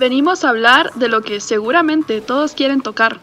venimos 0.00 0.44
a 0.44 0.48
hablar 0.48 0.90
de 0.94 1.08
lo 1.08 1.20
que 1.20 1.40
seguramente 1.40 2.22
todos 2.22 2.54
quieren 2.54 2.80
tocar. 2.80 3.20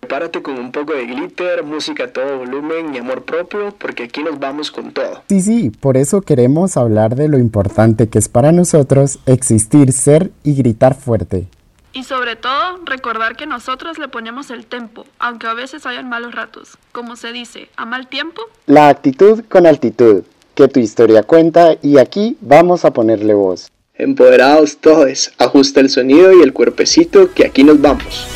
Prepárate 0.00 0.42
con 0.42 0.58
un 0.58 0.72
poco 0.72 0.92
de 0.92 1.06
glitter, 1.06 1.62
música 1.62 2.04
a 2.04 2.12
todo 2.12 2.38
volumen 2.38 2.94
y 2.94 2.98
amor 2.98 3.24
propio, 3.24 3.72
porque 3.78 4.04
aquí 4.04 4.22
nos 4.22 4.38
vamos 4.38 4.70
con 4.70 4.92
todo. 4.92 5.22
Sí, 5.28 5.40
sí, 5.40 5.70
por 5.70 5.96
eso 5.96 6.20
queremos 6.20 6.76
hablar 6.76 7.14
de 7.14 7.28
lo 7.28 7.38
importante 7.38 8.08
que 8.08 8.18
es 8.18 8.28
para 8.28 8.52
nosotros 8.52 9.20
existir, 9.26 9.92
ser 9.92 10.30
y 10.42 10.54
gritar 10.54 10.94
fuerte. 10.96 11.46
Y 11.92 12.02
sobre 12.02 12.36
todo, 12.36 12.80
recordar 12.84 13.36
que 13.36 13.46
nosotros 13.46 13.98
le 13.98 14.08
ponemos 14.08 14.50
el 14.50 14.66
tempo, 14.66 15.06
aunque 15.18 15.46
a 15.46 15.54
veces 15.54 15.86
hayan 15.86 16.08
malos 16.08 16.34
ratos. 16.34 16.76
Como 16.92 17.16
se 17.16 17.32
dice, 17.32 17.68
a 17.76 17.86
mal 17.86 18.08
tiempo. 18.08 18.42
La 18.66 18.88
actitud 18.88 19.44
con 19.48 19.64
altitud, 19.64 20.24
que 20.54 20.68
tu 20.68 20.80
historia 20.80 21.22
cuenta 21.22 21.76
y 21.82 21.98
aquí 21.98 22.36
vamos 22.40 22.84
a 22.84 22.92
ponerle 22.92 23.32
voz. 23.32 23.70
Empoderados 23.98 24.76
todos, 24.76 25.32
ajusta 25.38 25.80
el 25.80 25.88
sonido 25.88 26.30
y 26.34 26.42
el 26.42 26.52
cuerpecito 26.52 27.32
que 27.32 27.46
aquí 27.46 27.64
nos 27.64 27.80
vamos. 27.80 28.26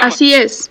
Así 0.00 0.32
es. 0.32 0.70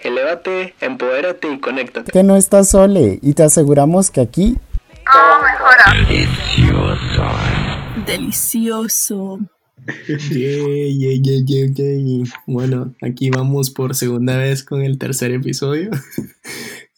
Elévate, 0.00 0.74
empodérate 0.80 1.52
y 1.52 1.58
conéctate. 1.58 2.12
Que 2.12 2.22
no 2.22 2.36
estás 2.36 2.70
sole 2.70 3.18
y 3.22 3.32
te 3.32 3.42
aseguramos 3.42 4.12
que 4.12 4.20
aquí 4.20 4.56
Todo 5.12 5.42
mejora. 5.42 6.06
Delicioso. 6.08 7.24
Delicioso. 8.06 9.38
Yeah, 10.06 10.86
yeah, 10.90 11.20
yeah, 11.22 11.40
yeah, 11.44 11.96
yeah. 11.96 12.24
Bueno, 12.46 12.94
aquí 13.02 13.30
vamos 13.30 13.70
por 13.70 13.96
segunda 13.96 14.36
vez 14.36 14.62
con 14.62 14.82
el 14.82 14.98
tercer 14.98 15.32
episodio 15.32 15.90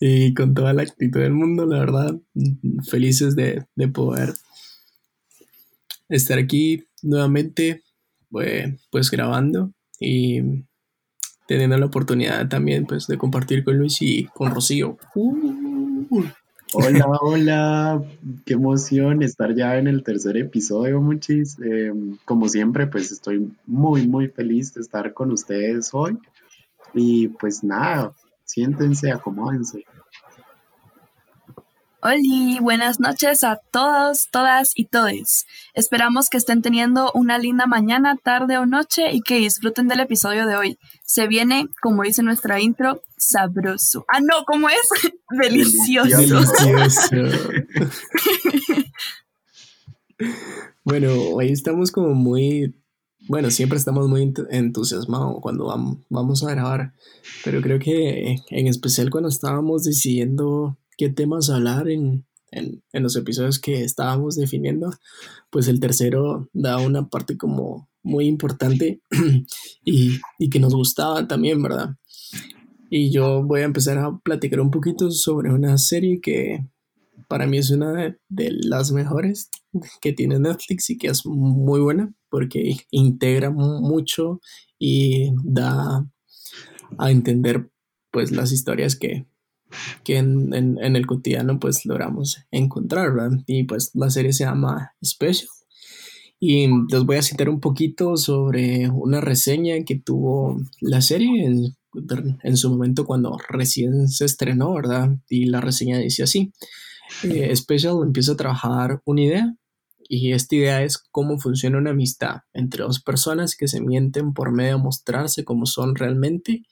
y 0.00 0.32
con 0.32 0.54
toda 0.54 0.72
la 0.72 0.82
actitud 0.82 1.20
del 1.20 1.34
mundo, 1.34 1.66
la 1.66 1.78
verdad, 1.78 2.18
felices 2.88 3.36
de, 3.36 3.66
de 3.76 3.88
poder 3.88 4.32
estar 6.08 6.38
aquí 6.38 6.86
nuevamente, 7.02 7.82
pues, 8.30 8.74
pues 8.90 9.10
grabando 9.10 9.72
y 10.00 10.64
teniendo 11.46 11.76
la 11.76 11.86
oportunidad 11.86 12.48
también 12.48 12.86
pues 12.86 13.06
de 13.08 13.18
compartir 13.18 13.64
con 13.64 13.76
Luis 13.76 14.00
y 14.00 14.24
con 14.24 14.54
Rocío. 14.54 14.96
Uh. 15.14 16.24
Hola, 16.72 17.06
hola, 17.20 18.02
qué 18.46 18.54
emoción 18.54 19.22
estar 19.22 19.54
ya 19.54 19.76
en 19.76 19.88
el 19.88 20.04
tercer 20.04 20.36
episodio, 20.36 21.00
muchis. 21.00 21.58
Eh, 21.58 21.92
como 22.24 22.48
siempre, 22.48 22.86
pues 22.86 23.10
estoy 23.10 23.52
muy, 23.66 24.06
muy 24.06 24.28
feliz 24.28 24.72
de 24.74 24.80
estar 24.80 25.12
con 25.12 25.32
ustedes 25.32 25.90
hoy. 25.92 26.16
Y 26.94 27.28
pues 27.28 27.64
nada, 27.64 28.14
siéntense, 28.50 29.12
acomódense. 29.12 29.84
Hola, 32.02 32.60
buenas 32.62 32.98
noches 32.98 33.44
a 33.44 33.60
todos, 33.70 34.28
todas 34.30 34.72
y 34.74 34.86
todes. 34.86 35.46
Esperamos 35.74 36.30
que 36.30 36.38
estén 36.38 36.62
teniendo 36.62 37.12
una 37.12 37.38
linda 37.38 37.66
mañana, 37.66 38.16
tarde 38.16 38.56
o 38.56 38.64
noche 38.64 39.12
y 39.12 39.20
que 39.20 39.36
disfruten 39.36 39.86
del 39.86 40.00
episodio 40.00 40.46
de 40.46 40.56
hoy. 40.56 40.78
Se 41.04 41.26
viene, 41.26 41.68
como 41.82 42.02
dice 42.02 42.22
nuestra 42.22 42.58
intro, 42.58 43.02
sabroso. 43.18 44.06
Ah, 44.08 44.20
no, 44.20 44.44
¿cómo 44.46 44.70
es? 44.70 45.12
Delicioso. 45.30 46.16
Delicioso. 46.16 47.50
bueno, 50.84 51.12
hoy 51.34 51.52
estamos 51.52 51.92
como 51.92 52.14
muy, 52.14 52.74
bueno, 53.28 53.50
siempre 53.50 53.78
estamos 53.78 54.08
muy 54.08 54.22
ent- 54.22 54.46
entusiasmados 54.50 55.36
cuando 55.40 55.66
vam- 55.66 56.04
vamos 56.08 56.42
a 56.44 56.50
grabar, 56.50 56.94
pero 57.44 57.60
creo 57.60 57.78
que 57.78 58.36
en 58.50 58.66
especial 58.66 59.10
cuando 59.10 59.28
estábamos 59.28 59.84
decidiendo 59.84 60.78
qué 60.96 61.08
temas 61.08 61.50
hablar 61.50 61.88
en, 61.88 62.24
en, 62.50 62.82
en 62.92 63.02
los 63.02 63.16
episodios 63.16 63.58
que 63.58 63.82
estábamos 63.82 64.36
definiendo, 64.36 64.90
pues 65.50 65.68
el 65.68 65.80
tercero 65.80 66.48
da 66.52 66.78
una 66.78 67.08
parte 67.08 67.36
como 67.36 67.88
muy 68.02 68.26
importante 68.26 69.00
y, 69.84 70.18
y 70.38 70.50
que 70.50 70.58
nos 70.60 70.74
gustaba 70.74 71.28
también, 71.28 71.62
¿verdad? 71.62 71.96
Y 72.88 73.10
yo 73.12 73.42
voy 73.44 73.60
a 73.60 73.64
empezar 73.64 73.98
a 73.98 74.18
platicar 74.18 74.60
un 74.60 74.70
poquito 74.70 75.10
sobre 75.10 75.52
una 75.52 75.78
serie 75.78 76.20
que 76.20 76.66
para 77.30 77.48
mí 77.48 77.58
es 77.58 77.70
una 77.72 77.94
de, 77.94 78.18
de 78.30 78.52
las 78.52 78.92
mejores 78.92 79.50
que 80.02 80.12
tiene 80.14 80.40
Netflix 80.40 80.90
y 80.90 80.98
que 80.98 81.08
es 81.08 81.26
muy 81.26 81.80
buena 81.80 82.14
porque 82.30 82.76
integra 82.92 83.50
mu- 83.52 83.80
mucho 83.82 84.42
y 84.78 85.32
da 85.44 86.06
a 86.98 87.10
entender 87.10 87.70
pues 88.10 88.32
las 88.32 88.52
historias 88.52 88.96
que, 88.96 89.26
que 90.04 90.18
en, 90.18 90.54
en- 90.54 90.78
en 90.82 90.96
el 90.96 91.06
cotidiano 91.06 91.60
pues 91.60 91.86
logramos 91.86 92.38
encontrar, 92.52 93.14
¿verdad? 93.14 93.38
Y 93.46 93.64
pues 93.64 93.92
la 93.94 94.10
serie 94.10 94.32
se 94.34 94.44
llama 94.44 94.92
Special. 95.04 95.48
Y 96.40 96.68
les 96.90 97.04
voy 97.04 97.16
a 97.16 97.22
citar 97.22 97.48
un 97.50 97.60
poquito 97.60 98.16
sobre 98.16 98.88
una 98.90 99.20
reseña 99.20 99.84
que 99.84 99.96
tuvo 99.98 100.58
la 100.80 101.02
serie 101.02 101.44
en, 101.46 101.76
en 102.42 102.56
su 102.56 102.70
momento 102.70 103.04
cuando 103.06 103.36
recién 103.48 104.08
se 104.08 104.24
estrenó, 104.24 104.74
¿verdad? 104.74 105.18
Y 105.28 105.46
la 105.46 105.60
reseña 105.60 105.98
dice 105.98 106.22
así. 106.22 106.52
Eh, 107.24 107.54
Special 107.54 107.98
empieza 108.02 108.32
a 108.32 108.36
trabajar 108.36 109.00
una 109.04 109.22
idea 109.22 109.54
y 110.08 110.32
esta 110.32 110.56
idea 110.56 110.82
es 110.82 110.98
cómo 111.10 111.38
funciona 111.38 111.78
una 111.78 111.90
amistad 111.90 112.40
entre 112.52 112.82
dos 112.82 113.00
personas 113.00 113.56
que 113.56 113.68
se 113.68 113.80
mienten 113.80 114.32
por 114.32 114.52
medio 114.52 114.76
de 114.76 114.82
mostrarse 114.82 115.44
como 115.44 115.66
son 115.66 115.94
realmente 115.94 116.62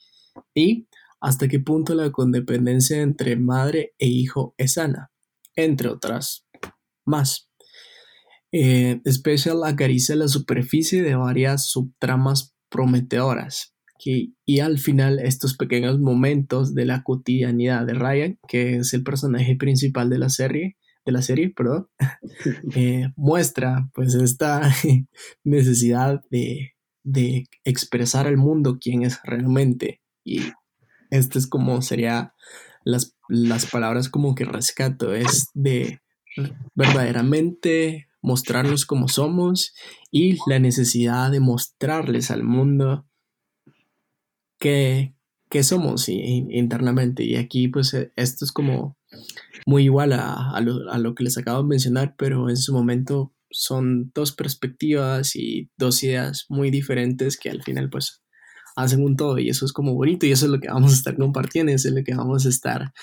y 0.53 0.87
hasta 1.21 1.47
qué 1.47 1.59
punto 1.59 1.95
la 1.95 2.11
condependencia 2.11 3.01
entre 3.01 3.35
madre 3.35 3.93
e 3.97 4.07
hijo 4.07 4.55
es 4.57 4.73
sana, 4.73 5.11
entre 5.55 5.89
otras 5.89 6.45
más. 7.05 7.49
Eh, 8.51 9.01
Special 9.07 9.63
acaricia 9.63 10.15
la 10.15 10.27
superficie 10.27 11.03
de 11.03 11.15
varias 11.15 11.69
subtramas 11.69 12.55
prometedoras 12.69 13.75
y 14.05 14.59
al 14.59 14.79
final 14.79 15.19
estos 15.19 15.55
pequeños 15.55 15.99
momentos 15.99 16.73
de 16.73 16.85
la 16.85 17.03
cotidianidad 17.03 17.85
de 17.85 17.93
Ryan, 17.93 18.39
que 18.47 18.77
es 18.77 18.93
el 18.93 19.03
personaje 19.03 19.55
principal 19.55 20.09
de 20.09 20.17
la 20.17 20.29
serie, 20.29 20.77
de 21.05 21.11
la 21.11 21.21
serie, 21.21 21.51
perdón, 21.55 21.87
eh, 22.75 23.09
muestra 23.15 23.89
pues 23.93 24.13
esta 24.15 24.61
necesidad 25.43 26.21
de, 26.29 26.73
de 27.03 27.45
expresar 27.63 28.27
al 28.27 28.37
mundo 28.37 28.77
quién 28.79 29.03
es 29.03 29.19
realmente. 29.23 30.01
Y 30.23 30.41
este 31.09 31.39
es 31.39 31.47
como 31.47 31.81
sería 31.81 32.33
las, 32.83 33.15
las 33.27 33.65
palabras 33.65 34.09
como 34.09 34.35
que 34.35 34.45
rescato, 34.45 35.13
es 35.13 35.47
de 35.53 35.99
verdaderamente 36.75 38.07
mostrarnos 38.21 38.85
como 38.85 39.07
somos 39.07 39.73
y 40.11 40.37
la 40.47 40.59
necesidad 40.59 41.31
de 41.31 41.39
mostrarles 41.39 42.31
al 42.31 42.43
mundo 42.43 43.08
que, 44.59 45.13
somos 45.63 46.09
internamente. 46.09 47.23
Y 47.23 47.35
aquí 47.35 47.67
pues 47.67 47.93
eh, 47.93 48.11
esto 48.15 48.45
es 48.45 48.51
como 48.51 48.97
muy 49.65 49.83
igual 49.83 50.13
a, 50.13 50.59
lo, 50.61 51.15
que 51.15 51.23
les 51.23 51.37
acabo 51.37 51.63
de 51.63 51.69
mencionar, 51.69 52.15
pero 52.17 52.49
en 52.49 52.57
su 52.57 52.73
momento 52.73 53.33
son 53.51 54.11
dos 54.13 54.31
perspectivas 54.31 55.35
y 55.35 55.71
dos 55.77 56.03
ideas 56.03 56.45
muy 56.49 56.69
diferentes 56.69 57.37
que 57.37 57.49
al 57.49 57.63
final 57.63 57.89
pues 57.89 58.21
hacen 58.75 59.03
un 59.03 59.15
todo 59.15 59.39
y 59.39 59.49
eso 59.49 59.65
es 59.65 59.73
como 59.73 59.95
bonito 59.95 60.27
y 60.27 60.31
eso 60.31 60.45
es 60.45 60.51
lo 60.51 60.59
que 60.59 60.67
vamos 60.67 60.91
a 60.91 60.95
estar 60.95 61.17
compartiendo, 61.17 61.71
eso 61.71 61.87
es 61.87 61.95
lo 61.95 62.03
que 62.03 62.13
vamos 62.13 62.45
a 62.45 62.49
estar 62.49 62.93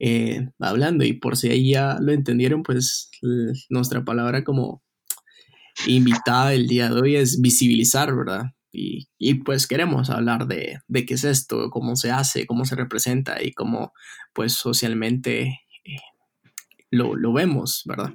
eh, 0.00 0.48
hablando 0.58 1.04
y 1.04 1.12
por 1.12 1.36
si 1.36 1.50
ahí 1.50 1.70
ya 1.70 1.98
lo 2.00 2.12
entendieron 2.12 2.64
pues 2.64 3.10
nuestra 3.70 4.04
palabra 4.04 4.42
como 4.42 4.82
invitada 5.86 6.50
del 6.50 6.66
día 6.66 6.90
de 6.90 7.00
hoy 7.00 7.16
es 7.16 7.40
visibilizar, 7.40 8.14
¿verdad? 8.14 8.46
Y, 8.72 9.34
pues 9.44 9.66
queremos 9.66 10.08
hablar 10.08 10.46
de, 10.46 10.80
qué 10.92 11.14
es 11.14 11.24
esto, 11.24 11.68
cómo 11.70 11.94
se 11.94 12.10
hace, 12.10 12.46
cómo 12.46 12.64
se 12.64 12.74
representa 12.74 13.42
y 13.42 13.52
cómo 13.52 13.92
pues 14.32 14.54
socialmente 14.54 15.60
eh, 15.84 15.96
lo, 16.90 17.32
vemos, 17.32 17.82
¿verdad? 17.84 18.14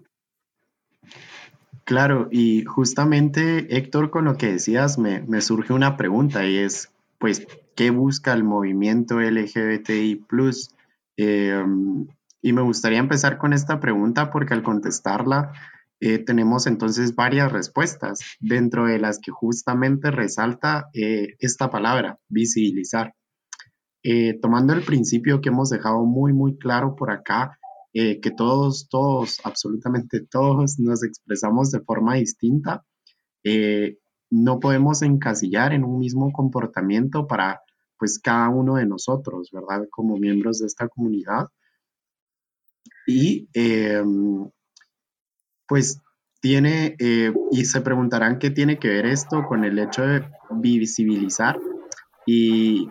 Claro, 1.83 2.27
y 2.31 2.65
justamente, 2.65 3.77
Héctor, 3.77 4.09
con 4.09 4.25
lo 4.25 4.35
que 4.35 4.53
decías, 4.53 4.97
me, 4.97 5.21
me 5.21 5.41
surge 5.41 5.73
una 5.73 5.95
pregunta 5.95 6.45
y 6.45 6.57
es, 6.57 6.91
pues, 7.19 7.47
¿qué 7.75 7.91
busca 7.91 8.33
el 8.33 8.43
movimiento 8.43 9.21
LGBTI+. 9.21 10.25
Eh, 11.17 11.63
y 12.41 12.53
me 12.53 12.61
gustaría 12.61 12.99
empezar 12.99 13.37
con 13.37 13.53
esta 13.53 13.79
pregunta 13.79 14.31
porque 14.31 14.53
al 14.53 14.63
contestarla 14.63 15.51
eh, 15.99 16.19
tenemos 16.19 16.67
entonces 16.67 17.15
varias 17.15 17.51
respuestas, 17.51 18.19
dentro 18.39 18.85
de 18.85 18.99
las 18.99 19.19
que 19.19 19.31
justamente 19.31 20.11
resalta 20.11 20.88
eh, 20.94 21.35
esta 21.39 21.69
palabra, 21.69 22.19
visibilizar. 22.29 23.13
Eh, 24.03 24.39
tomando 24.41 24.73
el 24.73 24.83
principio 24.83 25.41
que 25.41 25.49
hemos 25.49 25.69
dejado 25.69 26.05
muy, 26.05 26.33
muy 26.33 26.57
claro 26.57 26.95
por 26.95 27.11
acá, 27.11 27.57
eh, 27.94 28.19
que 28.21 28.31
todos, 28.31 28.88
todos, 28.89 29.39
absolutamente 29.44 30.21
todos 30.21 30.77
nos 30.77 31.03
expresamos 31.03 31.71
de 31.71 31.81
forma 31.81 32.15
distinta, 32.15 32.85
eh, 33.44 33.97
no 34.29 34.59
podemos 34.59 35.01
encasillar 35.01 35.73
en 35.73 35.83
un 35.83 35.99
mismo 35.99 36.31
comportamiento 36.31 37.27
para 37.27 37.61
pues 37.97 38.19
cada 38.19 38.49
uno 38.49 38.75
de 38.75 38.85
nosotros, 38.85 39.49
¿verdad? 39.51 39.88
Como 39.89 40.17
miembros 40.17 40.59
de 40.59 40.67
esta 40.67 40.88
comunidad. 40.88 41.47
Y 43.07 43.49
eh, 43.53 44.03
pues 45.67 46.01
tiene, 46.39 46.95
eh, 46.99 47.33
y 47.51 47.65
se 47.65 47.81
preguntarán 47.81 48.39
qué 48.39 48.49
tiene 48.49 48.79
que 48.79 48.89
ver 48.89 49.05
esto 49.05 49.43
con 49.47 49.63
el 49.63 49.79
hecho 49.79 50.03
de 50.03 50.23
visibilizar 50.51 51.57
y, 52.25 52.89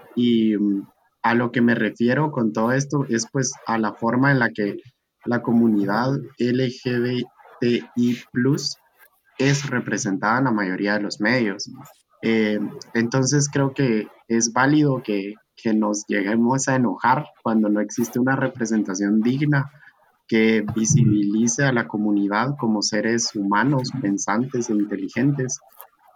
mm, 0.57 0.83
a 1.23 1.35
lo 1.35 1.53
que 1.53 1.61
me 1.61 1.75
refiero 1.75 2.31
con 2.31 2.53
todo 2.53 2.73
esto 2.73 3.05
es 3.09 3.27
pues 3.31 3.53
a 3.67 3.79
la 3.79 3.93
forma 3.95 4.31
en 4.31 4.39
la 4.39 4.51
que 4.51 4.77
la 5.25 5.43
comunidad 5.43 6.13
LGBTI 6.39 8.17
es 9.39 9.69
representada 9.69 10.39
en 10.39 10.45
la 10.45 10.53
mayoría 10.53 10.95
de 10.95 11.01
los 11.01 11.21
medios. 11.21 11.69
Eh, 12.23 12.59
entonces 12.95 13.49
creo 13.53 13.75
que 13.75 14.09
es 14.29 14.53
válido 14.53 15.03
que, 15.03 15.35
que, 15.55 15.75
nos 15.75 16.05
lleguemos 16.07 16.69
a 16.69 16.77
enojar 16.77 17.27
cuando 17.43 17.69
no 17.69 17.81
existe 17.81 18.19
una 18.19 18.37
representación 18.37 19.21
digna 19.21 19.71
que 20.27 20.65
visibilice 20.75 21.65
a 21.65 21.73
la 21.73 21.87
comunidad 21.87 22.57
como 22.59 22.83
seres 22.83 23.35
humanos, 23.35 23.91
pensantes 24.01 24.69
e 24.69 24.75
inteligentes, 24.75 25.61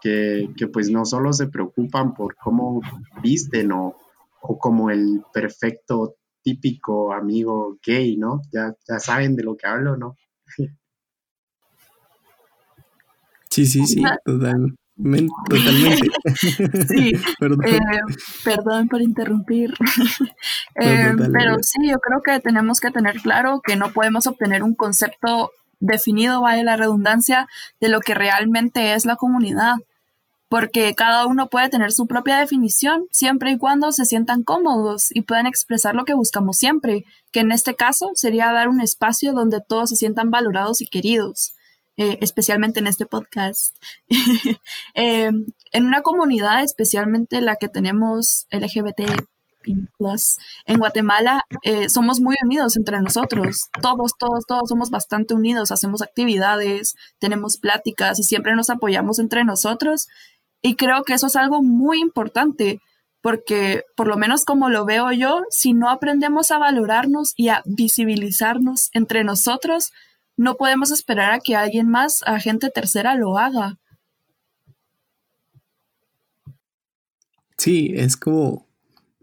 que, 0.01 0.51
que 0.57 0.67
pues 0.67 0.91
no 0.91 1.05
solo 1.05 1.33
se 1.33 1.49
preocupan 1.49 2.15
por 2.15 2.37
cómo 2.37 2.81
visten 3.23 3.73
o, 3.73 3.97
o 4.41 4.59
como 4.59 4.91
el 4.91 5.23
perfecto 5.33 6.17
típico 6.43 7.13
amigo 7.13 7.79
gay, 7.85 8.17
¿no? 8.17 8.41
Ya, 8.53 8.75
ya 8.89 8.99
saben 8.99 9.37
de 9.37 9.45
lo 9.45 9.57
que 9.57 9.67
hablo, 9.67 9.97
¿no? 9.97 10.17
Sí, 13.51 13.67
sí, 13.67 13.87
sí, 13.87 14.03
totalmente. 15.49 16.09
Sí, 16.89 17.13
perdón. 17.41 17.67
Eh, 17.67 17.79
perdón 18.45 18.89
por 18.89 19.03
interrumpir. 19.03 19.75
Eh, 20.77 21.13
pero 21.33 21.57
sí, 21.63 21.89
yo 21.91 21.99
creo 21.99 22.23
que 22.23 22.41
tenemos 22.41 22.81
que 22.81 22.91
tener 22.91 23.17
claro 23.21 23.61
que 23.61 23.77
no 23.77 23.93
podemos 23.93 24.27
obtener 24.27 24.63
un 24.63 24.75
concepto 24.75 25.51
definido, 25.81 26.41
vale 26.41 26.63
la 26.63 26.77
redundancia, 26.77 27.49
de 27.81 27.89
lo 27.89 28.01
que 28.01 28.15
realmente 28.15 28.95
es 28.95 29.05
la 29.05 29.17
comunidad 29.17 29.75
porque 30.51 30.97
cada 30.97 31.27
uno 31.27 31.49
puede 31.49 31.69
tener 31.69 31.93
su 31.93 32.09
propia 32.09 32.39
definición 32.39 33.07
siempre 33.13 33.53
y 33.53 33.59
cuando 33.59 33.93
se 33.93 34.05
sientan 34.05 34.43
cómodos 34.43 35.07
y 35.15 35.23
puedan 35.23 35.47
expresar 35.47 35.95
lo 35.95 36.05
que 36.05 36.13
buscamos 36.13 36.57
siempre, 36.57 37.05
que 37.31 37.41
en 37.41 37.53
este 37.53 37.77
caso 37.77 38.11
sería 38.15 38.51
dar 38.53 38.69
un 38.69 38.81
espacio 38.81 39.33
donde 39.33 39.61
todos 39.61 39.91
se 39.91 39.97
sientan 39.97 40.33
valorados 40.33 40.81
y 40.81 40.89
queridos, 40.89 41.55
eh, 42.01 42.17
especialmente 42.23 42.81
en 42.81 42.87
este 42.87 43.05
podcast. 43.05 43.77
Em, 44.95 45.45
en 45.73 45.85
una 45.85 46.01
comunidad, 46.01 46.65
especialmente 46.65 47.43
la 47.43 47.57
que 47.57 47.69
tenemos 47.69 48.47
LGBT 48.51 49.03
en 49.67 50.79
Guatemala 50.79 51.45
eh, 51.63 51.91
somos 51.91 52.21
muy 52.21 52.37
unidos 52.43 52.79
entre 52.79 53.03
nosotros. 53.03 53.69
Todos, 53.83 54.13
todos, 54.19 54.47
todos 54.47 54.71
somos 54.71 54.89
bastante 54.89 55.35
unidos. 55.35 55.73
Hacemos 55.73 56.01
actividades, 56.01 56.97
tenemos 57.19 57.59
pláticas 57.59 58.19
y 58.19 58.23
siempre 58.23 58.57
nos 58.57 58.71
apoyamos 58.71 59.19
entre 59.19 59.45
nosotros. 59.45 60.09
Y 60.63 60.77
creo 60.77 61.05
que 61.05 61.13
eso 61.13 61.27
es 61.27 61.37
algo 61.37 61.63
muy 61.63 62.01
importante, 62.01 62.81
porque 63.21 63.85
por 63.95 64.07
lo 64.07 64.17
menos 64.17 64.47
como 64.47 64.71
lo 64.71 64.87
veo 64.87 65.13
yo, 65.13 65.43
si 65.51 65.75
no 65.75 65.91
aprendemos 65.91 66.51
a 66.51 66.57
valorarnos 66.57 67.35
y 67.37 67.51
a 67.51 67.63
visibilizarnos 67.67 68.89
entre 68.95 69.23
nosotros, 69.23 69.93
no 70.41 70.57
podemos 70.57 70.91
esperar 70.91 71.33
a 71.33 71.41
que 71.41 71.55
alguien 71.55 71.87
más, 71.91 72.23
a 72.25 72.41
gente 72.41 72.71
tercera, 72.71 73.15
lo 73.15 73.37
haga. 73.37 73.79
Sí, 77.59 77.93
es 77.95 78.17
como 78.17 78.67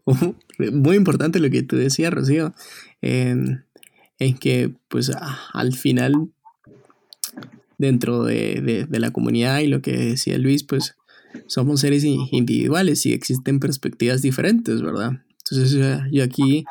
muy 0.59 0.95
importante 0.95 1.39
lo 1.39 1.49
que 1.49 1.63
tú 1.63 1.75
decías, 1.75 2.13
Rocío, 2.13 2.53
en, 3.01 3.65
que 4.39 4.75
pues 4.89 5.11
al 5.53 5.73
final 5.73 6.29
dentro 7.79 8.23
de, 8.23 8.85
de, 8.87 8.99
la 8.99 9.09
comunidad 9.09 9.61
y 9.61 9.67
lo 9.67 9.81
que 9.81 9.97
decía 9.97 10.37
Luis, 10.37 10.63
pues 10.63 10.97
somos 11.47 11.81
seres 11.81 12.03
individuales 12.03 13.07
y 13.07 13.13
existen 13.13 13.59
perspectivas 13.59 14.21
diferentes, 14.21 14.83
¿verdad? 14.83 15.23
Entonces 15.39 16.05
yo 16.11 16.23
aquí 16.23 16.63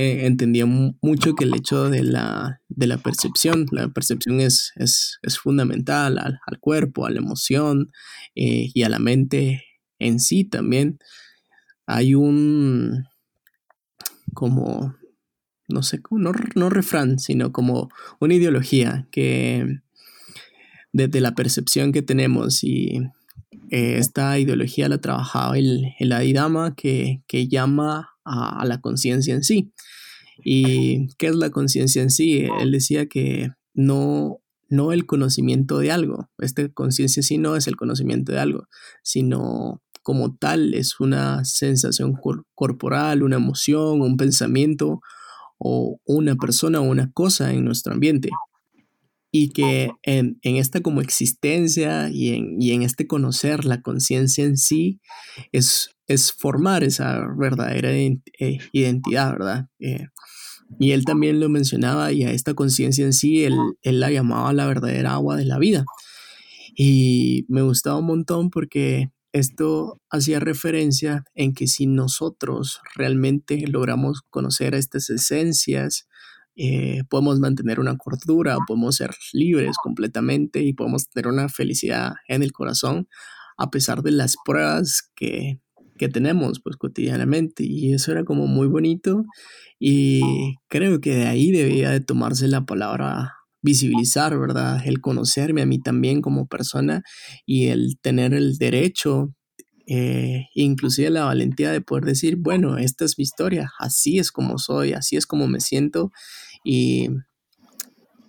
eh, 0.00 0.26
entendía 0.26 0.64
mucho 0.64 1.34
que 1.34 1.42
el 1.42 1.56
hecho 1.56 1.90
de 1.90 2.04
la, 2.04 2.60
de 2.68 2.86
la 2.86 2.98
percepción, 2.98 3.66
la 3.72 3.88
percepción 3.88 4.40
es, 4.40 4.70
es, 4.76 5.18
es 5.22 5.40
fundamental 5.40 6.18
al, 6.18 6.38
al, 6.46 6.60
cuerpo, 6.60 7.04
a 7.04 7.10
la 7.10 7.18
emoción 7.18 7.90
eh, 8.36 8.70
y 8.72 8.84
a 8.84 8.88
la 8.88 9.00
mente 9.00 9.64
en 9.98 10.20
sí 10.20 10.44
también. 10.44 11.00
Hay 11.84 12.14
un, 12.14 13.06
como, 14.34 14.94
no 15.66 15.82
sé, 15.82 16.00
no, 16.12 16.30
no 16.54 16.70
refrán, 16.70 17.18
sino 17.18 17.50
como 17.50 17.88
una 18.20 18.34
ideología 18.34 19.08
que 19.10 19.80
desde 20.92 21.20
la 21.20 21.34
percepción 21.34 21.90
que 21.90 22.02
tenemos 22.02 22.62
y 22.62 23.00
eh, 23.70 23.96
esta 23.98 24.38
ideología 24.38 24.88
la 24.88 25.00
trabajaba 25.00 25.58
el, 25.58 25.92
el 25.98 26.12
Adidama 26.12 26.76
que, 26.76 27.24
que 27.26 27.48
llama 27.48 28.10
a, 28.28 28.64
la 28.64 28.80
conciencia 28.80 29.34
en 29.34 29.42
sí. 29.42 29.72
¿Y 30.44 31.08
qué 31.16 31.28
es 31.28 31.34
la 31.34 31.50
conciencia 31.50 32.02
en 32.02 32.10
sí? 32.10 32.46
Él 32.60 32.72
decía 32.72 33.06
que 33.06 33.50
no, 33.74 34.40
no 34.68 34.92
el 34.92 35.06
conocimiento 35.06 35.78
de 35.78 35.90
algo, 35.90 36.30
esta 36.38 36.68
conciencia 36.68 37.22
sí 37.22 37.38
no 37.38 37.56
es 37.56 37.66
el 37.66 37.76
conocimiento 37.76 38.32
de 38.32 38.38
algo, 38.38 38.68
sino 39.02 39.82
como 40.02 40.36
tal 40.36 40.74
es 40.74 41.00
una 41.00 41.44
sensación 41.44 42.14
corporal, 42.54 43.22
una 43.22 43.36
emoción, 43.36 44.00
un 44.00 44.16
pensamiento 44.16 45.00
o 45.58 46.00
una 46.04 46.36
persona 46.36 46.80
o 46.80 46.84
una 46.84 47.10
cosa 47.12 47.52
en 47.52 47.64
nuestro 47.64 47.92
ambiente 47.92 48.30
y 49.30 49.50
que 49.50 49.90
en, 50.02 50.38
esta 50.42 50.80
como 50.80 51.00
existencia 51.00 52.08
y 52.10 52.30
en, 52.30 52.60
y 52.60 52.72
en 52.72 52.82
este 52.82 53.06
conocer 53.06 53.64
la 53.64 53.82
conciencia 53.82 54.44
en 54.44 54.56
sí 54.56 55.00
es, 55.52 55.90
es 56.08 56.32
formar 56.32 56.82
esa 56.82 57.26
verdadera 57.38 57.92
eh, 57.92 58.18
identidad, 58.72 59.32
¿verdad? 59.32 59.68
Eh, 59.78 60.06
y 60.78 60.92
él 60.92 61.04
también 61.04 61.38
lo 61.38 61.48
mencionaba 61.48 62.12
y 62.12 62.24
a 62.24 62.30
esta 62.30 62.54
conciencia 62.54 63.04
en 63.04 63.12
sí, 63.12 63.44
él, 63.44 63.54
la 63.82 64.10
llamaba 64.10 64.52
la 64.52 64.66
verdadera 64.66 65.12
agua 65.14 65.36
de 65.36 65.44
la 65.44 65.58
vida. 65.58 65.84
Y 66.74 67.44
me 67.48 67.62
gustaba 67.62 67.98
un 67.98 68.06
montón 68.06 68.50
porque 68.50 69.10
esto 69.32 70.00
hacía 70.10 70.40
referencia 70.40 71.24
en 71.34 71.52
que 71.52 71.66
si 71.66 71.86
nosotros 71.86 72.80
realmente 72.94 73.66
logramos 73.66 74.22
conocer 74.30 74.74
estas 74.74 75.10
esencias, 75.10 76.06
eh, 76.56 77.02
podemos 77.08 77.38
mantener 77.38 77.80
una 77.80 77.96
cordura, 77.96 78.56
podemos 78.66 78.96
ser 78.96 79.14
libres 79.32 79.76
completamente 79.82 80.62
y 80.62 80.72
podemos 80.72 81.08
tener 81.08 81.28
una 81.28 81.48
felicidad 81.48 82.14
en 82.28 82.42
el 82.42 82.52
corazón 82.52 83.08
a 83.58 83.70
pesar 83.70 84.02
de 84.02 84.12
las 84.12 84.36
pruebas 84.44 85.10
que, 85.14 85.60
que 85.98 86.08
tenemos 86.08 86.60
pues 86.60 86.76
cotidianamente 86.76 87.64
y 87.64 87.92
eso 87.92 88.12
era 88.12 88.24
como 88.24 88.46
muy 88.46 88.66
bonito 88.68 89.24
y 89.78 90.54
creo 90.68 91.00
que 91.00 91.14
de 91.14 91.26
ahí 91.26 91.50
debía 91.52 91.90
de 91.90 92.00
tomarse 92.00 92.48
la 92.48 92.64
palabra 92.64 93.34
visibilizar, 93.60 94.38
¿verdad? 94.38 94.80
El 94.86 95.00
conocerme 95.00 95.62
a 95.62 95.66
mí 95.66 95.80
también 95.80 96.22
como 96.22 96.46
persona 96.46 97.02
y 97.44 97.66
el 97.66 97.98
tener 98.00 98.32
el 98.32 98.56
derecho 98.56 99.34
eh, 99.90 100.48
inclusive 100.54 101.08
la 101.08 101.24
valentía 101.24 101.72
de 101.72 101.80
poder 101.80 102.04
decir, 102.04 102.36
bueno, 102.36 102.76
esta 102.76 103.06
es 103.06 103.18
mi 103.18 103.22
historia, 103.22 103.72
así 103.78 104.18
es 104.18 104.30
como 104.30 104.58
soy, 104.58 104.92
así 104.92 105.16
es 105.16 105.26
como 105.26 105.48
me 105.48 105.60
siento 105.60 106.12
y, 106.62 107.08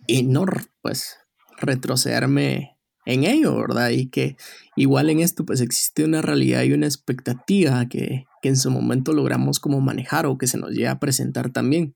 y 0.08 0.24
no 0.24 0.46
pues 0.82 1.18
retrocederme 1.58 2.79
en 3.06 3.24
ello, 3.24 3.56
¿verdad? 3.56 3.90
Y 3.90 4.10
que 4.10 4.38
igual 4.76 5.10
en 5.10 5.20
esto 5.20 5.46
pues 5.46 5.62
existe 5.62 6.04
una 6.04 6.22
realidad 6.22 6.64
y 6.64 6.74
una 6.74 6.86
expectativa 6.86 7.86
que, 7.88 8.26
que 8.42 8.50
en 8.50 8.58
su 8.58 8.72
momento 8.72 9.14
logramos 9.14 9.60
como 9.60 9.82
manejar 9.82 10.26
o 10.26 10.38
que 10.38 10.48
se 10.48 10.58
nos 10.58 10.72
llega 10.72 10.92
a 10.92 11.00
presentar 11.00 11.50
también. 11.50 11.96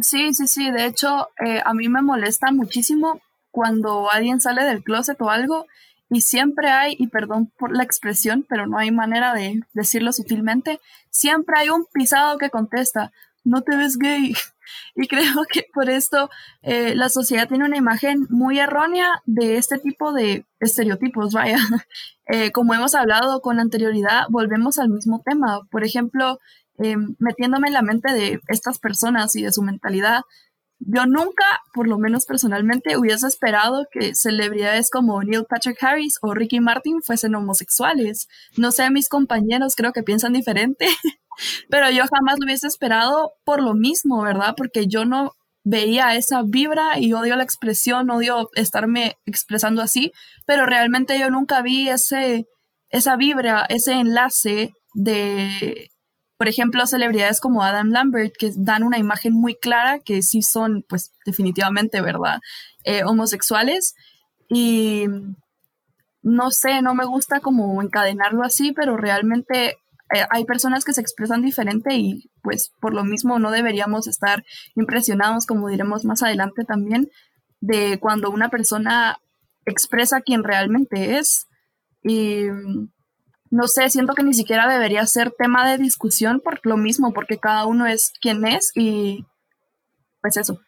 Sí, 0.00 0.32
sí, 0.34 0.46
sí, 0.46 0.70
de 0.70 0.86
hecho 0.86 1.28
eh, 1.44 1.60
a 1.64 1.74
mí 1.74 1.88
me 1.88 2.02
molesta 2.02 2.52
muchísimo 2.52 3.20
cuando 3.50 4.10
alguien 4.10 4.40
sale 4.40 4.64
del 4.64 4.84
closet 4.84 5.20
o 5.20 5.30
algo 5.30 5.66
y 6.08 6.22
siempre 6.22 6.68
hay, 6.68 6.96
y 6.98 7.06
perdón 7.06 7.52
por 7.56 7.76
la 7.76 7.84
expresión, 7.84 8.44
pero 8.48 8.66
no 8.66 8.78
hay 8.78 8.90
manera 8.90 9.32
de 9.32 9.60
decirlo 9.72 10.12
sutilmente, 10.12 10.80
siempre 11.08 11.56
hay 11.58 11.70
un 11.70 11.86
pisado 11.92 12.36
que 12.36 12.50
contesta, 12.50 13.12
no 13.44 13.62
te 13.62 13.76
ves 13.76 13.96
gay. 13.98 14.34
Y 14.94 15.08
creo 15.08 15.44
que 15.52 15.64
por 15.74 15.90
esto 15.90 16.30
eh, 16.62 16.94
la 16.94 17.08
sociedad 17.08 17.48
tiene 17.48 17.64
una 17.64 17.76
imagen 17.76 18.26
muy 18.30 18.60
errónea 18.60 19.20
de 19.24 19.56
este 19.56 19.78
tipo 19.78 20.12
de 20.12 20.46
estereotipos, 20.60 21.32
vaya. 21.32 21.58
Eh, 22.32 22.52
como 22.52 22.74
hemos 22.74 22.94
hablado 22.94 23.40
con 23.40 23.58
anterioridad, 23.58 24.26
volvemos 24.28 24.78
al 24.78 24.88
mismo 24.88 25.20
tema. 25.24 25.66
Por 25.68 25.82
ejemplo, 25.82 26.38
eh, 26.78 26.94
metiéndome 27.18 27.66
en 27.66 27.74
la 27.74 27.82
mente 27.82 28.12
de 28.12 28.40
estas 28.46 28.78
personas 28.78 29.34
y 29.34 29.42
de 29.42 29.50
su 29.50 29.62
mentalidad, 29.62 30.20
yo 30.80 31.04
nunca, 31.06 31.44
por 31.74 31.86
lo 31.86 31.98
menos 31.98 32.24
personalmente, 32.24 32.96
hubiese 32.96 33.26
esperado 33.26 33.86
que 33.90 34.14
celebridades 34.14 34.90
como 34.90 35.22
Neil 35.22 35.44
Patrick 35.44 35.82
Harris 35.82 36.18
o 36.22 36.32
Ricky 36.32 36.60
Martin 36.60 37.02
fuesen 37.02 37.34
homosexuales. 37.34 38.28
No 38.56 38.72
sé, 38.72 38.90
mis 38.90 39.08
compañeros 39.08 39.74
creo 39.76 39.92
que 39.92 40.02
piensan 40.02 40.32
diferente, 40.32 40.86
pero 41.68 41.90
yo 41.90 42.04
jamás 42.04 42.38
lo 42.38 42.46
hubiese 42.46 42.66
esperado 42.66 43.32
por 43.44 43.62
lo 43.62 43.74
mismo, 43.74 44.22
¿verdad? 44.22 44.54
Porque 44.56 44.86
yo 44.86 45.04
no 45.04 45.34
veía 45.64 46.14
esa 46.14 46.42
vibra 46.42 46.98
y 46.98 47.12
odio 47.12 47.36
la 47.36 47.44
expresión, 47.44 48.10
odio 48.10 48.50
estarme 48.54 49.16
expresando 49.26 49.82
así, 49.82 50.12
pero 50.46 50.66
realmente 50.66 51.18
yo 51.18 51.30
nunca 51.30 51.62
vi 51.62 51.88
ese, 51.88 52.46
esa 52.88 53.16
vibra, 53.16 53.66
ese 53.68 53.92
enlace 53.92 54.72
de, 54.94 55.90
por 56.36 56.48
ejemplo, 56.48 56.86
celebridades 56.86 57.40
como 57.40 57.62
Adam 57.62 57.90
Lambert, 57.90 58.32
que 58.38 58.50
dan 58.56 58.82
una 58.82 58.98
imagen 58.98 59.34
muy 59.34 59.54
clara 59.54 59.98
que 60.00 60.22
sí 60.22 60.42
son, 60.42 60.84
pues 60.88 61.12
definitivamente, 61.26 62.00
¿verdad? 62.00 62.40
Eh, 62.84 63.04
homosexuales. 63.04 63.94
Y 64.48 65.04
no 66.22 66.50
sé, 66.50 66.82
no 66.82 66.94
me 66.94 67.04
gusta 67.04 67.40
como 67.40 67.82
encadenarlo 67.82 68.42
así, 68.42 68.72
pero 68.72 68.96
realmente 68.96 69.76
eh, 70.14 70.26
hay 70.30 70.44
personas 70.44 70.84
que 70.84 70.92
se 70.92 71.00
expresan 71.00 71.42
diferente 71.42 71.94
y 71.94 72.30
pues 72.42 72.72
por 72.80 72.94
lo 72.94 73.04
mismo 73.04 73.38
no 73.38 73.50
deberíamos 73.50 74.06
estar 74.06 74.44
impresionados, 74.74 75.46
como 75.46 75.68
diremos 75.68 76.04
más 76.04 76.22
adelante 76.22 76.64
también, 76.64 77.10
de 77.60 77.98
cuando 78.00 78.30
una 78.30 78.48
persona 78.48 79.18
expresa 79.66 80.20
quién 80.20 80.42
realmente 80.42 81.18
es. 81.18 81.46
Y 82.02 82.46
no 83.50 83.68
sé, 83.68 83.88
siento 83.90 84.14
que 84.14 84.22
ni 84.22 84.34
siquiera 84.34 84.68
debería 84.68 85.06
ser 85.06 85.32
tema 85.36 85.70
de 85.70 85.78
discusión 85.78 86.40
por 86.40 86.60
lo 86.64 86.76
mismo, 86.76 87.12
porque 87.12 87.38
cada 87.38 87.66
uno 87.66 87.86
es 87.86 88.12
quien 88.20 88.46
es 88.46 88.72
y 88.74 89.26
pues 90.20 90.36
eso. 90.36 90.60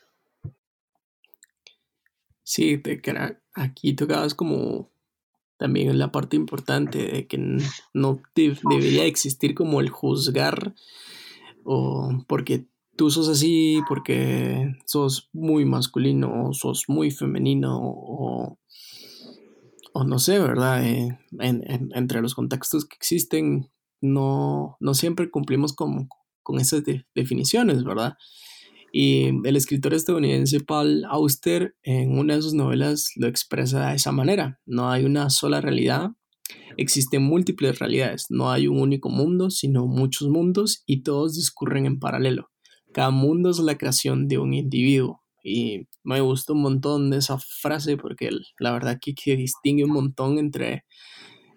Sí, 2.42 2.78
te, 2.78 3.00
aquí 3.54 3.94
tocabas 3.94 4.34
como 4.34 4.91
también 5.62 5.90
es 5.90 5.94
la 5.94 6.10
parte 6.10 6.34
importante 6.34 6.98
de 6.98 7.28
que 7.28 7.38
no 7.94 8.20
debería 8.34 9.04
existir 9.04 9.54
como 9.54 9.80
el 9.80 9.90
juzgar 9.90 10.74
o 11.62 12.24
porque 12.26 12.66
tú 12.96 13.12
sos 13.12 13.28
así, 13.28 13.80
porque 13.88 14.74
sos 14.86 15.30
muy 15.32 15.64
masculino 15.64 16.48
o 16.48 16.52
sos 16.52 16.86
muy 16.88 17.12
femenino 17.12 17.78
o, 17.80 18.58
o 19.92 20.04
no 20.04 20.18
sé, 20.18 20.40
¿verdad? 20.40 20.84
Eh, 20.84 21.16
entre 21.38 22.22
los 22.22 22.34
contextos 22.34 22.84
que 22.84 22.96
existen 22.96 23.70
no, 24.00 24.76
no 24.80 24.94
siempre 24.94 25.30
cumplimos 25.30 25.74
con, 25.74 26.08
con 26.42 26.58
esas 26.58 26.82
definiciones, 27.14 27.84
¿verdad? 27.84 28.16
Y 28.94 29.30
el 29.48 29.56
escritor 29.56 29.94
estadounidense 29.94 30.60
Paul 30.60 31.04
Auster 31.08 31.74
en 31.82 32.18
una 32.18 32.36
de 32.36 32.42
sus 32.42 32.52
novelas 32.52 33.10
lo 33.16 33.26
expresa 33.26 33.88
de 33.88 33.96
esa 33.96 34.12
manera. 34.12 34.60
No 34.66 34.90
hay 34.90 35.04
una 35.06 35.30
sola 35.30 35.62
realidad, 35.62 36.10
existen 36.76 37.22
múltiples 37.22 37.78
realidades. 37.78 38.26
No 38.28 38.50
hay 38.50 38.68
un 38.68 38.78
único 38.78 39.08
mundo, 39.08 39.48
sino 39.48 39.86
muchos 39.86 40.28
mundos 40.28 40.82
y 40.84 41.02
todos 41.02 41.34
discurren 41.34 41.86
en 41.86 41.98
paralelo. 41.98 42.50
Cada 42.92 43.10
mundo 43.10 43.48
es 43.48 43.58
la 43.60 43.78
creación 43.78 44.28
de 44.28 44.36
un 44.36 44.52
individuo. 44.52 45.22
Y 45.42 45.88
me 46.04 46.20
gustó 46.20 46.52
un 46.52 46.62
montón 46.62 47.12
esa 47.14 47.38
frase 47.38 47.96
porque 47.96 48.30
la 48.58 48.72
verdad 48.72 48.98
que, 49.00 49.14
que 49.14 49.36
distingue 49.36 49.84
un 49.84 49.92
montón 49.92 50.38
entre 50.38 50.84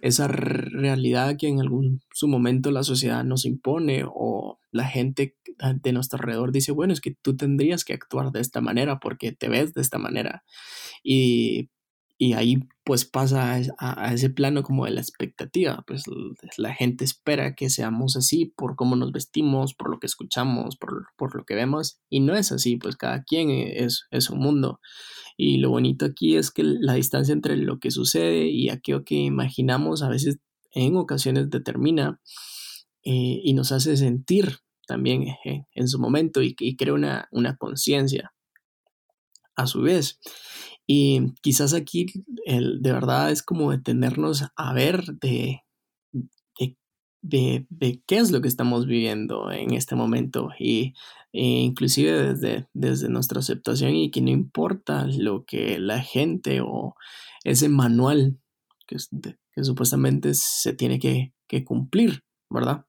esa 0.06 0.28
realidad 0.28 1.36
que 1.36 1.48
en 1.48 1.60
algún 1.60 2.00
su 2.14 2.28
momento 2.28 2.70
la 2.70 2.84
sociedad 2.84 3.24
nos 3.24 3.44
impone 3.44 4.04
o 4.06 4.60
la 4.72 4.86
gente 4.86 5.36
de 5.58 5.94
nuestro 5.94 6.20
alrededor 6.20 6.52
dice, 6.52 6.72
bueno, 6.72 6.94
es 6.94 7.02
que 7.02 7.16
tú 7.20 7.36
tendrías 7.36 7.84
que 7.84 7.94
actuar 7.94 8.32
de 8.32 8.40
esta 8.40 8.62
manera 8.62 9.00
porque 9.00 9.32
te 9.32 9.50
ves 9.50 9.74
de 9.74 9.82
esta 9.82 9.98
manera. 9.98 10.44
Y, 11.04 11.72
y 12.18 12.34
ahí 12.34 12.60
pues 12.84 13.04
pasa 13.04 13.60
a, 13.78 14.14
ese 14.14 14.30
plano 14.30 14.64
como 14.64 14.86
de 14.86 14.92
la 14.92 15.02
expectativa, 15.02 15.84
pues 15.88 16.04
la 16.58 16.74
gente 16.74 17.04
espera 17.04 17.56
que 17.56 17.70
seamos 17.70 18.16
así 18.16 18.54
por 18.56 18.76
cómo 18.76 18.96
nos 18.96 19.12
vestimos, 19.12 19.74
por 19.74 19.90
lo 19.90 20.00
que 20.00 20.08
escuchamos, 20.08 20.78
por, 20.78 21.08
por 21.18 21.36
lo 21.36 21.46
que 21.46 21.56
vemos, 21.56 22.00
y 22.10 22.22
no 22.22 22.36
es 22.36 22.52
así, 22.52 22.78
pues 22.78 22.96
cada 22.96 23.24
quien 23.24 23.50
es, 23.50 24.06
es 24.12 24.30
un 24.30 24.40
mundo. 24.40 24.80
Y 25.36 25.58
lo 25.58 25.72
bonito 25.72 26.06
aquí 26.06 26.38
es 26.38 26.52
que 26.52 26.64
la 26.64 26.94
distancia 26.94 27.34
entre 27.34 27.58
lo 27.58 27.80
que 27.80 27.92
sucede 27.92 28.48
y 28.48 28.70
aquello 28.70 29.04
que 29.04 29.16
imaginamos 29.16 30.02
a 30.02 30.10
veces 30.10 30.38
en 30.72 30.96
ocasiones 30.96 31.50
determina 31.50 32.22
eh, 33.04 33.42
y 33.44 33.54
nos 33.54 33.72
hace 33.72 33.98
sentir 33.98 34.60
también 34.88 35.24
eh, 35.44 35.66
en 35.74 35.88
su 35.88 36.00
momento 36.00 36.42
y, 36.42 36.56
y 36.60 36.76
crea 36.78 36.94
una, 36.94 37.28
una 37.32 37.58
conciencia 37.58 38.32
a 39.56 39.68
su 39.68 39.82
vez. 39.82 40.20
Y 40.88 41.34
quizás 41.42 41.74
aquí 41.74 42.06
el, 42.46 42.82
de 42.82 42.92
verdad 42.92 43.32
es 43.32 43.42
como 43.42 43.72
detenernos 43.72 44.46
a 44.56 44.74
ver 44.74 45.04
de, 45.20 45.64
de, 47.22 47.66
de, 47.70 48.04
qué 48.06 48.18
es 48.18 48.32
lo 48.32 48.42
que 48.42 48.48
estamos 48.48 48.86
viviendo 48.86 49.52
en 49.52 49.74
este 49.74 49.96
momento 49.96 50.50
y 50.60 50.94
e 51.34 51.44
inclusive 51.44 52.34
desde, 52.34 52.68
desde 52.74 53.10
nuestra 53.10 53.40
aceptación 53.40 53.96
y 53.96 54.12
que 54.12 54.22
no 54.22 54.30
importa 54.30 55.08
lo 55.08 55.44
que 55.44 55.80
la 55.80 56.02
gente 56.02 56.62
o 56.62 56.96
ese 57.44 57.68
manual 57.68 58.40
que, 58.88 58.98
supuestamente 59.64 60.34
se 60.36 60.74
tiene 60.74 61.00
que 61.00 61.64
cumplir, 61.66 62.24
¿verdad? 62.50 62.85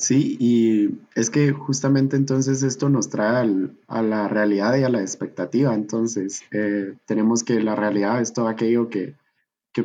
Sí, 0.00 0.38
y 0.40 0.98
es 1.14 1.28
que 1.28 1.52
justamente 1.52 2.16
entonces 2.16 2.62
esto 2.62 2.88
nos 2.88 3.10
trae 3.10 3.46
a 3.86 4.02
la 4.02 4.28
realidad 4.28 4.78
y 4.78 4.82
a 4.82 4.88
la 4.88 5.02
expectativa. 5.02 5.74
Entonces, 5.74 6.40
eh, 6.52 6.94
tenemos 7.06 7.44
que 7.44 7.60
la 7.60 7.76
realidad 7.76 8.18
es 8.22 8.32
todo 8.32 8.48
aquello 8.48 8.88
que, 8.88 9.14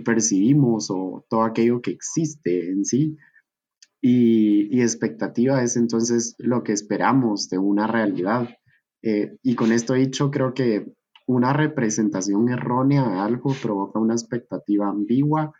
percibimos 0.05 0.89
o 0.89 1.25
todo 1.29 1.43
aquello 1.43 1.81
que 1.81 1.91
existe 1.91 2.69
en 2.69 2.85
sí. 2.85 3.17
Y, 4.01 4.81
expectativa 4.81 5.61
es 5.61 5.75
entonces 5.75 6.35
lo 6.37 6.63
que 6.63 6.71
esperamos 6.71 7.49
de 7.49 7.57
una 7.57 7.85
realidad. 7.85 8.49
Eh, 9.03 9.37
y 9.43 9.55
con 9.55 9.73
esto 9.73 9.95
dicho, 9.95 10.31
creo 10.31 10.53
que 10.53 10.93
una 11.27 11.51
representación 11.51 12.47
errónea 12.49 13.03
de 13.09 13.19
algo 13.19 13.53
provoca 13.61 13.99
una 13.99 14.13
expectativa 14.13 14.87
ambigua 14.87 15.53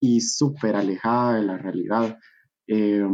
y 0.00 0.20
súper 0.20 0.76
alejada 0.76 1.36
de 1.38 1.42
la 1.42 1.58
realidad. 1.58 2.18
Eh, 2.68 3.06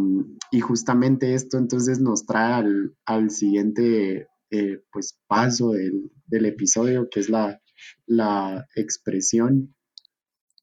y 0.51 0.61
justamente 0.61 1.35
esto 1.35 1.59
entonces 1.59 2.01
nos 2.01 2.25
trae 2.25 2.65
al, 3.05 3.31
siguiente 3.31 4.29
eh, 4.51 4.83
pues 4.91 5.19
paso 5.27 5.73
del, 5.73 6.11
del, 6.27 6.47
episodio, 6.47 7.09
que 7.11 7.21
es 7.21 7.29
la, 7.29 7.61
la 8.07 8.67
expresión 8.75 9.75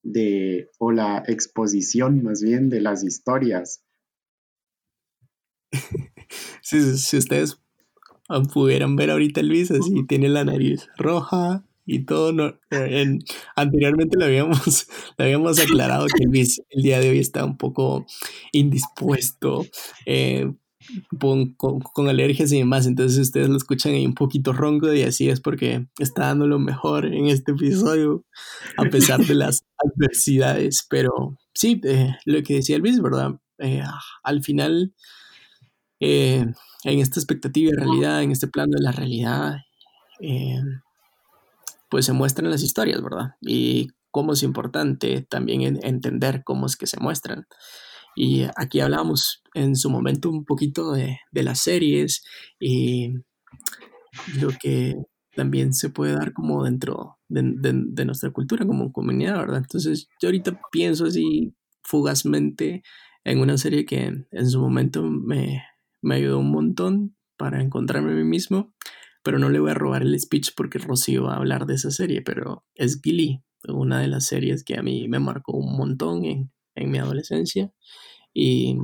de, 0.03 0.69
o 0.79 0.91
la 0.91 1.23
exposición 1.27 2.23
más 2.23 2.41
bien 2.41 2.69
de 2.69 2.81
las 2.81 3.03
historias. 3.03 3.83
Si, 6.61 7.17
ustedes 7.17 7.59
pudieran 8.53 8.95
ver 8.95 9.09
ahorita 9.09 9.41
Luis, 9.41 9.71
así 9.71 10.05
tiene 10.05 10.29
la 10.29 10.45
nariz 10.45 10.87
roja 10.97 11.65
y 11.89 12.05
todo. 12.05 12.57
En, 12.69 13.19
anteriormente 13.55 14.17
lo 14.17 14.25
habíamos, 14.25 14.87
lo 15.17 15.25
habíamos 15.25 15.59
aclarado 15.59 16.05
que 16.07 16.25
Luis 16.25 16.61
el 16.69 16.83
día 16.83 16.99
de 16.99 17.09
hoy 17.09 17.19
está 17.19 17.45
un 17.45 17.57
poco 17.57 18.05
indispuesto. 18.51 19.65
Eh, 20.05 20.51
con, 21.19 21.53
con, 21.53 22.09
alergias 22.09 22.51
y 22.51 22.57
demás, 22.57 22.87
entonces 22.87 23.19
ustedes 23.19 23.47
lo 23.47 23.57
escuchan 23.57 23.93
ahí 23.93 24.07
un 24.07 24.15
poquito 24.15 24.53
ronco 24.53 24.91
y 24.91 25.03
así 25.03 25.29
es 25.29 25.39
porque 25.39 25.85
está 25.99 26.23
dando 26.23 26.47
lo 26.47 26.57
mejor 26.57 27.05
en 27.05 27.27
este 27.27 27.51
episodio 27.51 28.25
a 28.75 28.85
pesar 28.85 29.23
de 29.23 29.35
las 29.35 29.63
adversidades, 29.77 30.87
pero 30.89 31.37
sí, 31.53 31.79
eh, 31.83 32.15
lo 32.25 32.41
que 32.41 32.55
decía 32.55 32.79
Luis, 32.79 32.99
¿verdad? 33.01 33.39
Eh, 33.59 33.83
al 34.23 34.41
final 34.41 34.95
eh, 35.99 36.45
en 36.85 36.99
esta 36.99 37.19
expectativa 37.19 37.71
de 37.71 37.83
realidad, 37.83 38.23
en 38.23 38.31
este 38.31 38.47
plano 38.47 38.71
de 38.77 38.83
la 38.83 38.91
realidad, 38.91 39.57
eh, 40.21 40.61
pues 41.89 42.05
se 42.05 42.13
muestran 42.13 42.51
las 42.51 42.63
historias, 42.63 43.01
¿verdad? 43.01 43.35
Y 43.41 43.89
cómo 44.11 44.33
es 44.33 44.43
importante 44.43 45.21
también 45.29 45.79
entender 45.83 46.43
cómo 46.43 46.65
es 46.65 46.75
que 46.75 46.87
se 46.87 46.99
muestran. 46.99 47.47
Y 48.15 48.43
aquí 48.55 48.79
hablamos 48.79 49.43
en 49.53 49.75
su 49.75 49.89
momento 49.89 50.29
un 50.29 50.45
poquito 50.45 50.91
de, 50.91 51.19
las 51.31 51.59
series 51.59 52.23
y 52.59 53.13
lo 54.39 54.49
que 54.61 54.95
también 55.35 55.73
se 55.73 55.89
puede 55.89 56.13
dar 56.13 56.33
como 56.33 56.63
dentro 56.63 57.19
de, 57.27 57.41
de, 57.63 58.05
nuestra 58.05 58.31
cultura 58.31 58.65
como 58.65 58.91
comunidad, 58.91 59.37
¿verdad? 59.37 59.59
Entonces 59.59 60.09
yo 60.21 60.27
ahorita 60.27 60.59
pienso 60.71 61.05
así 61.05 61.53
fugazmente 61.83 62.83
en 63.23 63.39
una 63.39 63.57
serie 63.57 63.85
que 63.85 64.25
en 64.31 64.49
su 64.49 64.59
momento 64.59 65.03
me, 65.03 65.63
me 66.01 66.15
ayudó 66.15 66.39
un 66.39 66.51
montón 66.51 67.15
para 67.37 67.61
encontrarme 67.61 68.11
a 68.11 68.15
mí 68.15 68.23
mismo, 68.23 68.73
pero 69.29 69.37
no 69.37 69.49
le 69.49 69.59
voy 69.59 69.69
a 69.69 69.75
robar 69.75 70.01
el 70.01 70.19
speech 70.19 70.53
porque 70.55 70.79
Rocío 70.79 71.25
va 71.25 71.35
a 71.35 71.37
hablar 71.37 71.67
de 71.67 71.75
esa 71.75 71.91
serie, 71.91 72.23
pero 72.23 72.65
es 72.73 72.99
Gilly, 72.99 73.43
una 73.67 73.99
de 73.99 74.07
las 74.07 74.25
series 74.25 74.63
que 74.63 74.75
a 74.75 74.81
mí 74.81 75.07
me 75.07 75.19
marcó 75.19 75.55
un 75.55 75.77
montón 75.77 76.25
en, 76.25 76.51
mi 76.75 76.97
adolescencia 76.97 77.71
y, 78.33 78.75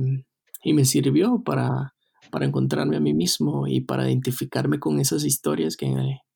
me 0.64 0.84
sirvió 0.84 1.42
para, 1.42 1.96
encontrarme 2.40 2.96
a 2.96 3.00
mí 3.00 3.12
mismo 3.12 3.66
y 3.66 3.80
para 3.80 4.08
identificarme 4.08 4.78
con 4.78 5.00
esas 5.00 5.24
historias 5.24 5.76
que, 5.76 5.92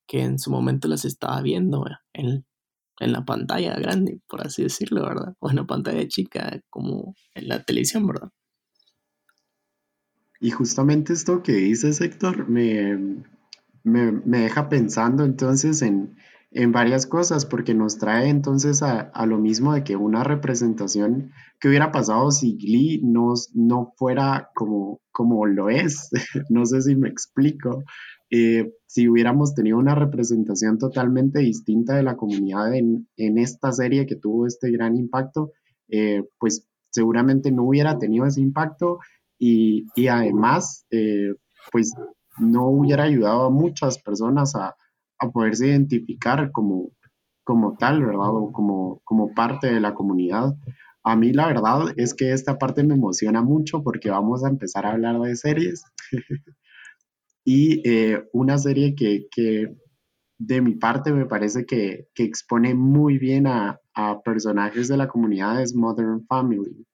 en 0.08 0.40
su 0.40 0.50
momento 0.50 0.88
las 0.88 1.04
estaba 1.04 1.40
viendo 1.40 1.84
en, 2.12 2.44
en 2.98 3.12
la 3.12 3.24
pantalla 3.24 3.76
grande, 3.76 4.20
por 4.26 4.44
así 4.44 4.64
decirlo, 4.64 5.04
¿verdad? 5.04 5.36
O 5.38 5.50
en 5.50 5.54
la 5.54 5.66
pantalla 5.68 6.08
chica, 6.08 6.60
como 6.68 7.14
en 7.36 7.46
la 7.46 7.62
televisión, 7.62 8.08
¿verdad? 8.08 8.30
y 10.40 10.50
justamente 10.50 11.12
esto 11.12 11.42
que 11.42 11.52
dice 11.52 11.90
Héctor 12.02 12.48
me, 12.48 13.22
me, 13.82 14.12
deja 14.24 14.68
pensando 14.68 15.24
entonces 15.24 15.82
en, 15.82 16.16
en 16.50 16.72
varias 16.72 17.06
cosas, 17.06 17.46
porque 17.46 17.74
nos 17.74 17.98
trae 17.98 18.28
entonces 18.28 18.82
a, 18.82 19.26
lo 19.26 19.38
mismo 19.38 19.72
de 19.72 19.84
que 19.84 19.96
una 19.96 20.24
representación 20.24 21.32
que 21.60 21.68
hubiera 21.68 21.92
pasado 21.92 22.30
si 22.30 22.56
Glee 22.56 23.00
no, 23.02 23.34
no 23.54 23.92
fuera 23.96 24.50
como, 24.54 25.00
como 25.12 25.46
lo 25.46 25.70
es. 25.70 26.10
no 26.50 26.66
sé 26.66 26.82
si 26.82 26.96
me 26.96 27.08
explico. 27.08 27.84
Eh, 28.30 28.72
si 28.86 29.08
hubiéramos 29.08 29.54
tenido 29.54 29.78
una 29.78 29.94
representación 29.94 30.78
totalmente 30.78 31.40
distinta 31.40 31.96
de 31.96 32.04
la 32.04 32.16
comunidad 32.16 32.74
en, 32.74 33.06
esta 33.16 33.72
serie 33.72 34.06
que 34.06 34.16
tuvo 34.16 34.46
este 34.46 34.70
gran 34.70 34.96
impacto, 34.96 35.52
eh, 35.88 36.22
pues 36.38 36.66
seguramente 36.90 37.50
no 37.52 37.64
hubiera 37.64 37.98
tenido 37.98 38.26
ese 38.26 38.40
impacto 38.40 38.98
y, 39.38 39.86
además, 40.08 40.84
eh, 40.90 41.32
pues 41.72 41.94
no 42.40 42.66
hubiera 42.68 43.04
ayudado 43.04 43.44
a 43.44 43.50
muchas 43.50 43.98
personas 44.02 44.54
a, 44.56 44.74
a 45.18 45.30
poderse 45.30 45.68
identificar 45.68 46.50
como, 46.50 46.90
como 47.44 47.76
tal, 47.76 48.04
¿verdad? 48.04 48.30
O 48.30 48.52
como, 48.52 49.00
como 49.04 49.34
parte 49.34 49.72
de 49.72 49.80
la 49.80 49.94
comunidad. 49.94 50.54
A 51.02 51.16
mí 51.16 51.32
la 51.32 51.46
verdad 51.46 51.94
es 51.96 52.14
que 52.14 52.32
esta 52.32 52.58
parte 52.58 52.82
me 52.82 52.94
emociona 52.94 53.42
mucho 53.42 53.82
porque 53.82 54.10
vamos 54.10 54.44
a 54.44 54.48
empezar 54.48 54.86
a 54.86 54.92
hablar 54.92 55.20
de 55.20 55.36
series. 55.36 55.84
y 57.44 57.88
eh, 57.88 58.24
una 58.32 58.58
serie 58.58 58.94
que, 58.94 59.26
que, 59.30 59.74
de 60.38 60.62
mi 60.62 60.74
parte 60.74 61.12
me 61.12 61.26
parece 61.26 61.66
que, 61.66 62.08
que 62.14 62.24
expone 62.24 62.74
muy 62.74 63.18
bien 63.18 63.46
a, 63.46 63.78
a, 63.94 64.22
personajes 64.22 64.88
de 64.88 64.96
la 64.96 65.06
comunidad 65.06 65.60
es 65.60 65.74
Modern 65.74 66.24
Family. 66.26 66.86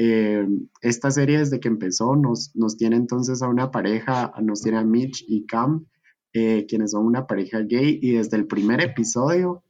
Eh, 0.00 0.46
esta 0.80 1.10
serie 1.10 1.40
desde 1.40 1.58
que 1.58 1.66
empezó 1.66 2.14
nos, 2.14 2.54
nos 2.54 2.76
tiene 2.76 2.96
entonces 2.96 3.42
a 3.42 3.48
una 3.48 3.72
pareja, 3.72 4.32
nos 4.40 4.62
tiene 4.62 4.78
a 4.78 4.84
Mitch 4.84 5.24
y 5.26 5.44
Cam, 5.44 5.86
eh, 6.32 6.66
quienes 6.68 6.92
son 6.92 7.04
una 7.04 7.26
pareja 7.26 7.60
gay 7.60 7.98
y 8.00 8.12
desde 8.12 8.36
el 8.36 8.46
primer 8.46 8.80
episodio 8.80 9.64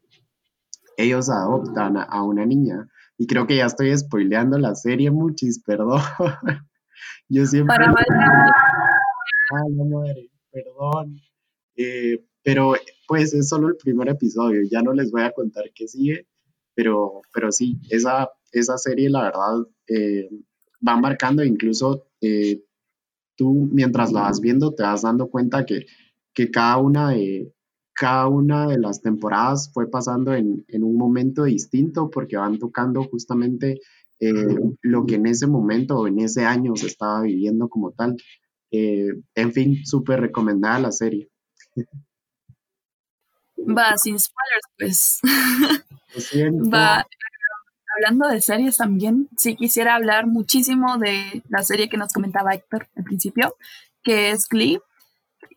ellos 0.99 1.31
adoptan 1.31 1.97
a, 1.97 2.23
una 2.25 2.45
niña. 2.45 2.89
Y 3.17 3.27
creo 3.27 3.47
que 3.47 3.57
ya 3.57 3.67
estoy 3.67 3.97
spoileando 3.97 4.59
la 4.59 4.75
serie, 4.75 5.11
muchis, 5.11 5.63
perdón. 5.65 6.01
Yo 7.29 7.47
siempre... 7.47 7.77
Para 7.77 7.95
Ay, 9.51 9.73
no 9.73 9.85
madre, 9.85 10.29
perdón. 10.51 11.21
Eh, 11.77 12.25
pero 12.43 12.75
pues 13.07 13.33
es 13.33 13.49
solo 13.49 13.69
el 13.69 13.77
primer 13.77 14.09
episodio, 14.09 14.61
ya 14.71 14.83
no 14.83 14.93
les 14.93 15.11
voy 15.11 15.23
a 15.23 15.33
contar 15.33 15.65
qué 15.75 15.89
sigue, 15.89 16.27
pero, 16.75 17.23
pero 17.33 17.53
sí, 17.53 17.79
esa, 17.91 18.29
esa 18.53 18.79
serie 18.79 19.11
la 19.11 19.23
verdad 19.25 19.67
eh, 19.87 20.29
va 20.87 20.97
marcando, 20.97 21.45
incluso 21.45 22.07
tú 23.37 23.69
mientras 23.73 24.13
la 24.13 24.23
vas 24.23 24.41
viendo 24.41 24.75
te 24.75 24.83
vas 24.83 25.03
dando 25.03 25.29
cuenta 25.29 25.65
que 25.65 25.87
que 26.39 26.53
cada 26.53 26.77
una 26.77 27.11
de, 27.11 27.53
cada 27.93 28.29
una 28.29 28.69
de 28.69 28.79
las 28.79 29.03
temporadas 29.03 29.73
fue 29.75 29.91
pasando 29.91 30.33
en, 30.33 30.65
un 30.71 30.97
momento 30.97 31.43
distinto 31.43 32.11
porque 32.11 32.37
van 32.37 32.61
tocando 32.61 33.03
justamente 33.03 33.81
eh, 34.21 34.57
lo 34.83 35.05
que 35.05 35.17
en 35.17 35.27
ese 35.27 35.49
momento 35.49 35.99
o 35.99 36.07
en 36.07 36.21
ese 36.21 36.45
año 36.45 36.77
se 36.77 36.87
estaba 36.87 37.23
viviendo 37.23 37.69
como 37.69 37.91
tal. 37.91 38.17
Eh, 38.71 39.09
en 39.35 39.53
fin, 39.53 39.85
súper 39.85 40.21
recomendada 40.21 40.79
la 40.79 40.93
serie. 40.93 41.29
Va, 43.57 43.99
sin 43.99 44.17
spoilers, 44.17 44.69
pues. 44.79 45.21
Va, 46.73 47.05
hablando 47.99 48.29
de 48.29 48.41
series 48.41 48.77
también, 48.77 49.29
sí 49.37 49.57
quisiera 49.57 49.95
hablar 49.95 50.27
muchísimo 50.27 50.99
de 50.99 51.43
la 51.49 51.63
serie 51.63 51.89
que 51.89 51.97
nos 51.97 52.13
comentaba 52.13 52.55
Héctor 52.55 52.87
al 52.97 53.05
principio, 53.05 53.57
que 54.03 54.31
es 54.31 54.49
Glee. 54.49 54.81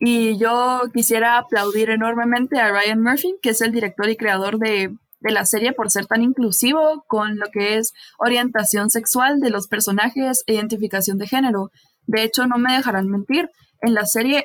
Y 0.00 0.36
yo 0.38 0.82
quisiera 0.92 1.38
aplaudir 1.38 1.90
enormemente 1.90 2.58
a 2.58 2.70
Ryan 2.72 3.02
Murphy, 3.02 3.36
que 3.40 3.50
es 3.50 3.60
el 3.60 3.70
director 3.70 4.08
y 4.08 4.16
creador 4.16 4.58
de, 4.58 4.94
la 5.20 5.46
serie, 5.46 5.72
por 5.72 5.88
ser 5.92 6.06
tan 6.06 6.20
inclusivo 6.22 7.04
con 7.06 7.38
lo 7.38 7.46
que 7.52 7.76
es 7.76 7.94
orientación 8.18 8.90
sexual 8.90 9.38
de 9.38 9.50
los 9.50 9.68
personajes 9.68 10.42
e 10.48 10.54
identificación 10.54 11.18
de 11.18 11.28
género. 11.28 11.70
De 12.08 12.24
hecho, 12.24 12.48
no 12.48 12.58
me 12.58 12.72
dejarán 12.72 13.08
mentir, 13.08 13.48
en 13.80 13.94
la 13.94 14.04
serie 14.04 14.44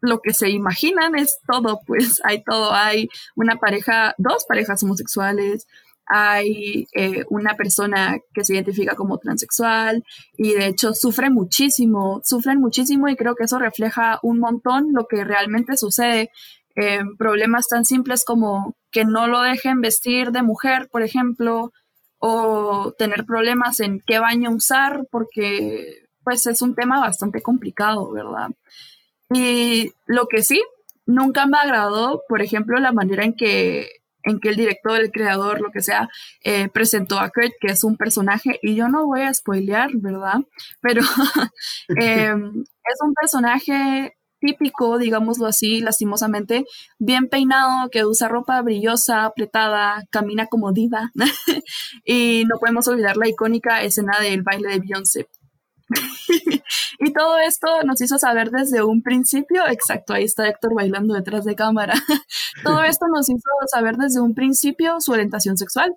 lo 0.00 0.20
que 0.20 0.32
se 0.32 0.48
imaginan 0.48 1.16
es 1.16 1.38
todo, 1.50 1.80
pues 1.86 2.20
hay 2.24 2.44
todo, 2.44 2.72
hay 2.72 3.08
una 3.34 3.56
pareja, 3.56 4.14
dos 4.16 4.44
parejas 4.44 4.82
homosexuales, 4.84 5.66
hay 6.12 6.88
eh, 6.92 7.24
una 7.30 7.54
persona 7.54 8.18
que 8.34 8.44
se 8.44 8.54
identifica 8.54 8.96
como 8.96 9.18
transexual 9.18 10.02
y 10.36 10.54
de 10.54 10.66
hecho 10.66 10.92
sufre 10.92 11.30
muchísimo, 11.30 12.20
sufren 12.24 12.58
muchísimo 12.58 13.08
y 13.08 13.14
creo 13.14 13.36
que 13.36 13.44
eso 13.44 13.60
refleja 13.60 14.18
un 14.22 14.40
montón 14.40 14.92
lo 14.92 15.06
que 15.06 15.22
realmente 15.22 15.76
sucede. 15.76 16.30
Eh, 16.74 17.00
problemas 17.16 17.68
tan 17.68 17.84
simples 17.84 18.24
como 18.24 18.74
que 18.90 19.04
no 19.04 19.28
lo 19.28 19.40
dejen 19.40 19.80
vestir 19.80 20.32
de 20.32 20.42
mujer, 20.42 20.88
por 20.90 21.02
ejemplo, 21.02 21.72
o 22.18 22.92
tener 22.98 23.24
problemas 23.24 23.78
en 23.78 24.02
qué 24.04 24.18
baño 24.18 24.50
usar, 24.50 25.06
porque 25.12 26.06
pues 26.24 26.44
es 26.46 26.60
un 26.60 26.74
tema 26.74 26.98
bastante 27.00 27.40
complicado, 27.40 28.10
¿verdad? 28.10 28.50
Y 29.32 29.92
lo 30.06 30.26
que 30.26 30.42
sí, 30.42 30.60
nunca 31.06 31.46
me 31.46 31.58
agradó, 31.58 32.22
por 32.28 32.42
ejemplo, 32.42 32.80
la 32.80 32.92
manera 32.92 33.24
en 33.24 33.34
que 33.34 33.99
en 34.24 34.40
que 34.40 34.50
el 34.50 34.56
director, 34.56 35.00
el 35.00 35.10
creador, 35.10 35.60
lo 35.60 35.70
que 35.70 35.80
sea, 35.80 36.08
eh, 36.44 36.68
presentó 36.68 37.18
a 37.18 37.30
Kurt, 37.30 37.52
que 37.60 37.68
es 37.68 37.84
un 37.84 37.96
personaje, 37.96 38.58
y 38.62 38.74
yo 38.74 38.88
no 38.88 39.06
voy 39.06 39.22
a 39.22 39.34
spoilear, 39.34 39.90
¿verdad? 39.94 40.40
Pero 40.80 41.02
em, 41.88 42.62
es 42.62 42.98
un 43.02 43.14
personaje 43.14 44.14
típico, 44.40 44.98
digámoslo 44.98 45.46
así, 45.46 45.80
lastimosamente, 45.80 46.64
bien 46.98 47.28
peinado, 47.28 47.90
que 47.90 48.04
usa 48.04 48.28
ropa 48.28 48.60
brillosa, 48.62 49.24
apretada, 49.24 50.02
camina 50.10 50.46
como 50.46 50.72
diva, 50.72 51.12
y 52.04 52.44
no 52.48 52.58
podemos 52.58 52.88
olvidar 52.88 53.16
la 53.16 53.28
icónica 53.28 53.82
escena 53.82 54.18
del 54.20 54.42
baile 54.42 54.70
de 54.70 54.80
Beyoncé. 54.80 55.28
y 57.00 57.12
todo 57.12 57.38
esto 57.38 57.82
nos 57.84 58.00
hizo 58.02 58.18
saber 58.18 58.50
desde 58.50 58.82
un 58.82 59.02
principio, 59.02 59.66
exacto, 59.66 60.12
ahí 60.12 60.24
está 60.24 60.46
Héctor 60.46 60.74
bailando 60.74 61.14
detrás 61.14 61.44
de 61.44 61.54
cámara, 61.54 61.94
todo 62.62 62.82
esto 62.82 63.06
nos 63.12 63.28
hizo 63.28 63.48
saber 63.72 63.96
desde 63.96 64.20
un 64.20 64.34
principio 64.34 65.00
su 65.00 65.12
orientación 65.12 65.56
sexual. 65.56 65.96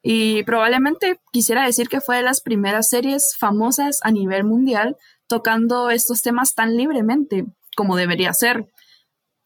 Y 0.00 0.44
probablemente 0.44 1.18
quisiera 1.32 1.64
decir 1.64 1.88
que 1.88 2.00
fue 2.00 2.18
de 2.18 2.22
las 2.22 2.40
primeras 2.40 2.88
series 2.88 3.34
famosas 3.36 3.98
a 4.02 4.12
nivel 4.12 4.44
mundial 4.44 4.96
tocando 5.26 5.90
estos 5.90 6.22
temas 6.22 6.54
tan 6.54 6.76
libremente 6.76 7.44
como 7.76 7.96
debería 7.96 8.32
ser 8.32 8.68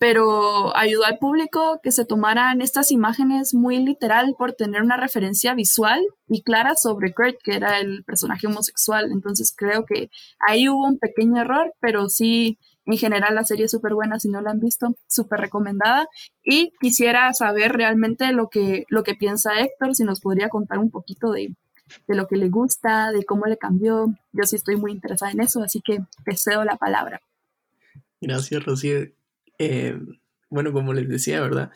pero 0.02 0.76
ayudó 0.76 1.04
al 1.04 1.18
público 1.18 1.78
que 1.80 1.92
se 1.92 2.04
tomaran 2.04 2.60
estas 2.60 2.90
imágenes 2.90 3.54
muy 3.54 3.78
literal 3.78 4.34
por 4.36 4.52
tener 4.52 4.82
una 4.82 4.96
referencia 4.96 5.54
visual 5.54 6.04
y 6.26 6.42
clara 6.42 6.74
sobre 6.74 7.14
Kurt, 7.14 7.36
que 7.40 7.54
era 7.54 7.78
el 7.78 8.02
personaje 8.02 8.48
homosexual. 8.48 9.12
Entonces 9.12 9.54
creo 9.56 9.86
que 9.86 10.10
ahí 10.44 10.68
hubo 10.68 10.88
un 10.88 10.98
pequeño 10.98 11.40
error, 11.40 11.72
pero 11.78 12.08
sí, 12.08 12.58
en 12.84 12.98
general 12.98 13.36
la 13.36 13.44
serie 13.44 13.66
es 13.66 13.70
súper 13.70 13.94
buena, 13.94 14.18
si 14.18 14.28
no 14.28 14.40
la 14.40 14.50
han 14.50 14.58
visto, 14.58 14.96
súper 15.06 15.38
recomendada. 15.38 16.08
Y 16.42 16.72
quisiera 16.80 17.32
saber 17.32 17.70
realmente 17.70 18.32
lo 18.32 18.48
que, 18.48 18.86
lo 18.88 19.04
que 19.04 19.14
piensa 19.14 19.60
Héctor, 19.60 19.94
si 19.94 20.02
nos 20.02 20.18
podría 20.18 20.48
contar 20.48 20.78
un 20.78 20.90
poquito 20.90 21.30
de, 21.30 21.54
de 22.08 22.14
lo 22.16 22.26
que 22.26 22.34
le 22.34 22.48
gusta, 22.48 23.12
de 23.12 23.24
cómo 23.24 23.46
le 23.46 23.56
cambió. 23.56 24.12
Yo 24.32 24.42
sí 24.46 24.56
estoy 24.56 24.74
muy 24.74 24.90
interesada 24.90 25.30
en 25.30 25.42
eso, 25.42 25.62
así 25.62 25.80
que 25.80 26.00
te 26.24 26.36
cedo 26.36 26.64
la 26.64 26.74
palabra. 26.74 27.20
Gracias, 28.20 28.64
Rocío. 28.64 29.21
Eh, 29.64 29.96
bueno, 30.50 30.72
como 30.72 30.92
les 30.92 31.08
decía, 31.08 31.40
¿verdad? 31.40 31.70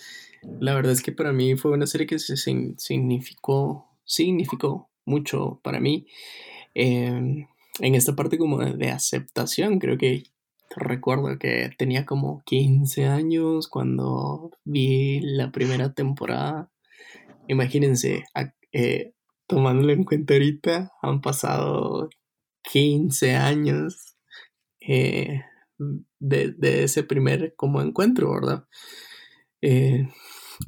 La 0.61 0.75
verdad 0.75 0.93
es 0.93 1.03
que 1.03 1.13
para 1.13 1.33
mí 1.33 1.57
fue 1.57 1.71
una 1.71 1.87
serie 1.87 2.07
que 2.09 2.19
significó, 2.19 3.89
significó 4.05 4.91
mucho 5.05 5.61
para 5.63 5.79
mí. 5.81 6.07
Em, 6.75 7.47
en 7.81 7.95
esta 7.95 8.17
parte 8.17 8.39
como 8.39 8.59
de, 8.59 8.91
aceptación, 8.91 9.79
creo 9.79 9.97
que 9.99 10.25
recuerdo 10.75 11.39
que 11.39 11.71
tenía 11.79 12.05
como 12.05 12.43
15 12.45 13.07
años 13.07 13.69
cuando 13.69 14.51
vi 14.65 15.21
la 15.21 15.53
primera 15.53 15.95
temporada. 15.95 16.71
Imagínense, 17.49 18.25
eh, 18.73 19.13
tomándolo 19.47 19.93
en 19.93 20.05
cuenta 20.05 20.35
ahorita, 20.35 20.93
han 21.03 21.21
pasado 21.21 22.09
15 22.65 23.37
años. 23.37 24.17
Eh, 24.81 25.43
de, 26.19 26.85
ese 26.85 27.03
primer 27.03 27.55
como 27.57 27.83
encuentro, 27.83 28.33
¿verdad? 28.33 28.67
Eh, 29.63 30.09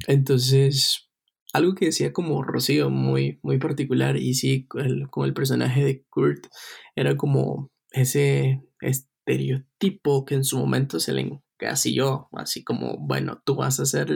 entonces, 0.07 1.09
algo 1.53 1.75
que 1.75 1.85
decía 1.85 2.13
como 2.13 2.43
Rocío 2.43 2.89
muy, 2.89 3.39
muy 3.43 3.57
particular 3.59 4.17
y 4.17 4.33
sí, 4.33 4.67
como 5.09 5.25
el 5.25 5.33
personaje 5.33 5.83
de 5.83 6.05
Kurt 6.09 6.47
era 6.95 7.17
como 7.17 7.71
ese 7.91 8.61
estereotipo 8.81 10.25
que 10.25 10.35
en 10.35 10.43
su 10.43 10.57
momento 10.57 10.99
se 10.99 11.13
le 11.13 11.41
encasilló, 11.61 12.29
así 12.33 12.63
como, 12.63 12.97
bueno, 12.99 13.41
tú 13.45 13.55
vas 13.55 13.79
a 13.79 13.85
ser 13.85 14.11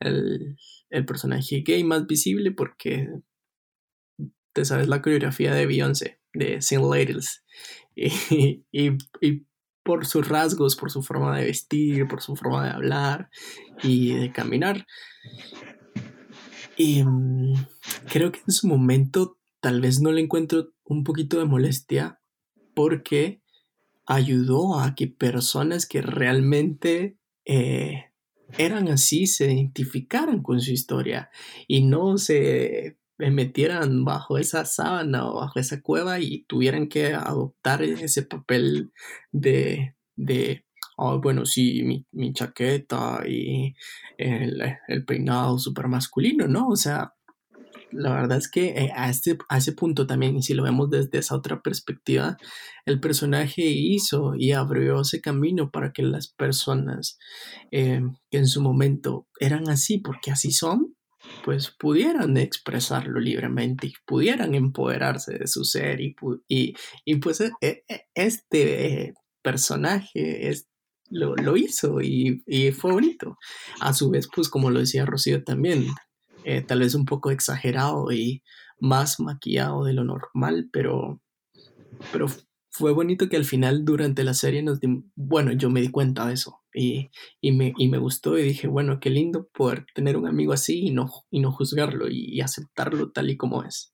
el, 0.00 0.56
el 0.90 1.04
personaje 1.04 1.62
gay 1.64 1.84
más 1.84 2.06
visible 2.06 2.52
porque 2.52 3.08
te 4.52 4.64
sabes 4.64 4.88
la 4.88 5.02
coreografía 5.02 5.54
de 5.54 5.66
Beyoncé, 5.66 6.20
de 6.34 6.60
Sin 6.60 6.82
Ladies. 6.82 7.44
y, 7.96 9.46
por 9.90 10.06
sus 10.06 10.28
rasgos, 10.28 10.76
por 10.76 10.92
su 10.92 11.02
forma 11.02 11.36
de 11.36 11.46
vestir, 11.46 12.06
por 12.06 12.22
su 12.22 12.36
forma 12.36 12.64
de 12.64 12.70
hablar 12.70 13.28
y 13.82 14.14
de 14.14 14.30
caminar. 14.30 14.86
Y 16.76 17.02
mm, 17.02 17.54
creo 18.08 18.30
que 18.30 18.38
en 18.46 18.52
su 18.52 18.68
momento 18.68 19.36
tal 19.58 19.80
vez 19.80 20.00
no 20.00 20.12
le 20.12 20.20
encuentro 20.20 20.68
un 20.84 21.02
poquito 21.02 21.40
de 21.40 21.44
molestia 21.44 22.20
porque 22.72 23.42
ayudó 24.06 24.78
a 24.78 24.94
que 24.94 25.08
personas 25.08 25.86
que 25.86 26.02
realmente 26.02 27.18
eh, 27.44 28.12
eran 28.58 28.86
así 28.86 29.26
se 29.26 29.52
identificaran 29.52 30.40
con 30.40 30.60
su 30.60 30.70
historia 30.70 31.30
y 31.66 31.82
no 31.82 32.16
se 32.16 32.96
metieran 33.30 34.04
bajo 34.04 34.38
esa 34.38 34.64
sábana 34.64 35.28
o 35.28 35.40
bajo 35.40 35.58
esa 35.58 35.80
cueva 35.82 36.20
y 36.20 36.44
tuvieran 36.44 36.88
que 36.88 37.12
adoptar 37.14 37.82
ese 37.82 38.22
papel 38.22 38.92
de, 39.32 39.94
de 40.16 40.64
oh, 40.96 41.20
bueno, 41.20 41.46
sí, 41.46 42.04
mi, 42.12 42.32
chaqueta 42.32 43.22
y 43.26 43.74
el, 44.18 44.62
el 44.88 45.04
peinado 45.04 45.58
súper 45.58 45.88
masculino, 45.88 46.46
¿no? 46.46 46.68
O 46.68 46.76
sea, 46.76 47.14
la 47.92 48.12
verdad 48.12 48.38
es 48.38 48.48
que 48.48 48.68
eh, 48.68 48.92
a, 48.94 49.10
este, 49.10 49.38
a 49.48 49.58
ese 49.58 49.72
punto 49.72 50.06
también, 50.06 50.36
y 50.36 50.42
si 50.42 50.54
lo 50.54 50.62
vemos 50.62 50.90
desde 50.90 51.18
esa 51.18 51.34
otra 51.34 51.60
perspectiva, 51.62 52.36
el 52.86 53.00
personaje 53.00 53.62
hizo 53.62 54.34
y 54.36 54.52
abrió 54.52 55.00
ese 55.00 55.20
camino 55.20 55.70
para 55.70 55.92
que 55.92 56.02
las 56.02 56.28
personas 56.28 57.18
eh, 57.70 58.02
que 58.30 58.38
en 58.38 58.46
su 58.46 58.62
momento 58.62 59.26
eran 59.38 59.68
así, 59.68 59.98
porque 59.98 60.30
así 60.30 60.52
son, 60.52 60.94
pues 61.44 61.70
pudieran 61.70 62.36
expresarlo 62.36 63.20
libremente 63.20 63.88
y 63.88 63.92
pudieran 64.06 64.54
empoderarse 64.54 65.38
de 65.38 65.46
su 65.46 65.64
ser 65.64 66.00
y, 66.00 66.14
y, 66.48 67.16
pues 67.16 67.40
e, 67.40 67.52
e, 67.60 67.84
este 68.14 69.14
personaje 69.42 70.48
es, 70.48 70.68
lo, 71.08 71.34
lo, 71.36 71.56
hizo 71.56 72.00
y, 72.00 72.42
y, 72.46 72.72
fue 72.72 72.92
bonito. 72.92 73.36
A 73.80 73.92
su 73.92 74.10
vez, 74.10 74.28
pues 74.34 74.48
como 74.48 74.70
lo 74.70 74.80
decía 74.80 75.06
Rocío 75.06 75.42
también, 75.42 75.86
eh, 76.44 76.62
tal 76.62 76.80
vez 76.80 76.94
un 76.94 77.04
poco 77.04 77.30
exagerado 77.30 78.12
y 78.12 78.42
más 78.80 79.20
maquillado 79.20 79.84
de 79.84 79.92
lo 79.92 80.04
normal, 80.04 80.68
pero, 80.72 81.20
pero 82.12 82.26
fue 82.70 82.92
bonito 82.92 83.28
que 83.28 83.36
al 83.36 83.44
final 83.44 83.84
durante 83.84 84.24
la 84.24 84.34
serie 84.34 84.62
nos 84.62 84.78
bueno, 85.16 85.52
yo 85.52 85.70
me 85.70 85.80
di 85.80 85.88
cuenta 85.88 86.26
de 86.26 86.34
eso 86.34 86.60
y, 86.72 87.10
y, 87.40 87.52
me, 87.52 87.74
y 87.76 87.88
me 87.88 87.98
gustó 87.98 88.38
y 88.38 88.44
dije, 88.44 88.68
bueno, 88.68 89.00
qué 89.00 89.10
lindo 89.10 89.48
poder 89.52 89.86
tener 89.94 90.16
un 90.16 90.26
amigo 90.26 90.52
así 90.52 90.86
y 90.86 90.90
no, 90.90 91.10
y 91.30 91.40
no 91.40 91.52
juzgarlo 91.52 92.06
y, 92.08 92.40
aceptarlo 92.40 93.10
tal 93.10 93.30
y 93.30 93.36
como 93.36 93.64
es. 93.64 93.92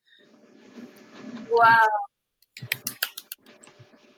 ¡Wow! 1.51 2.69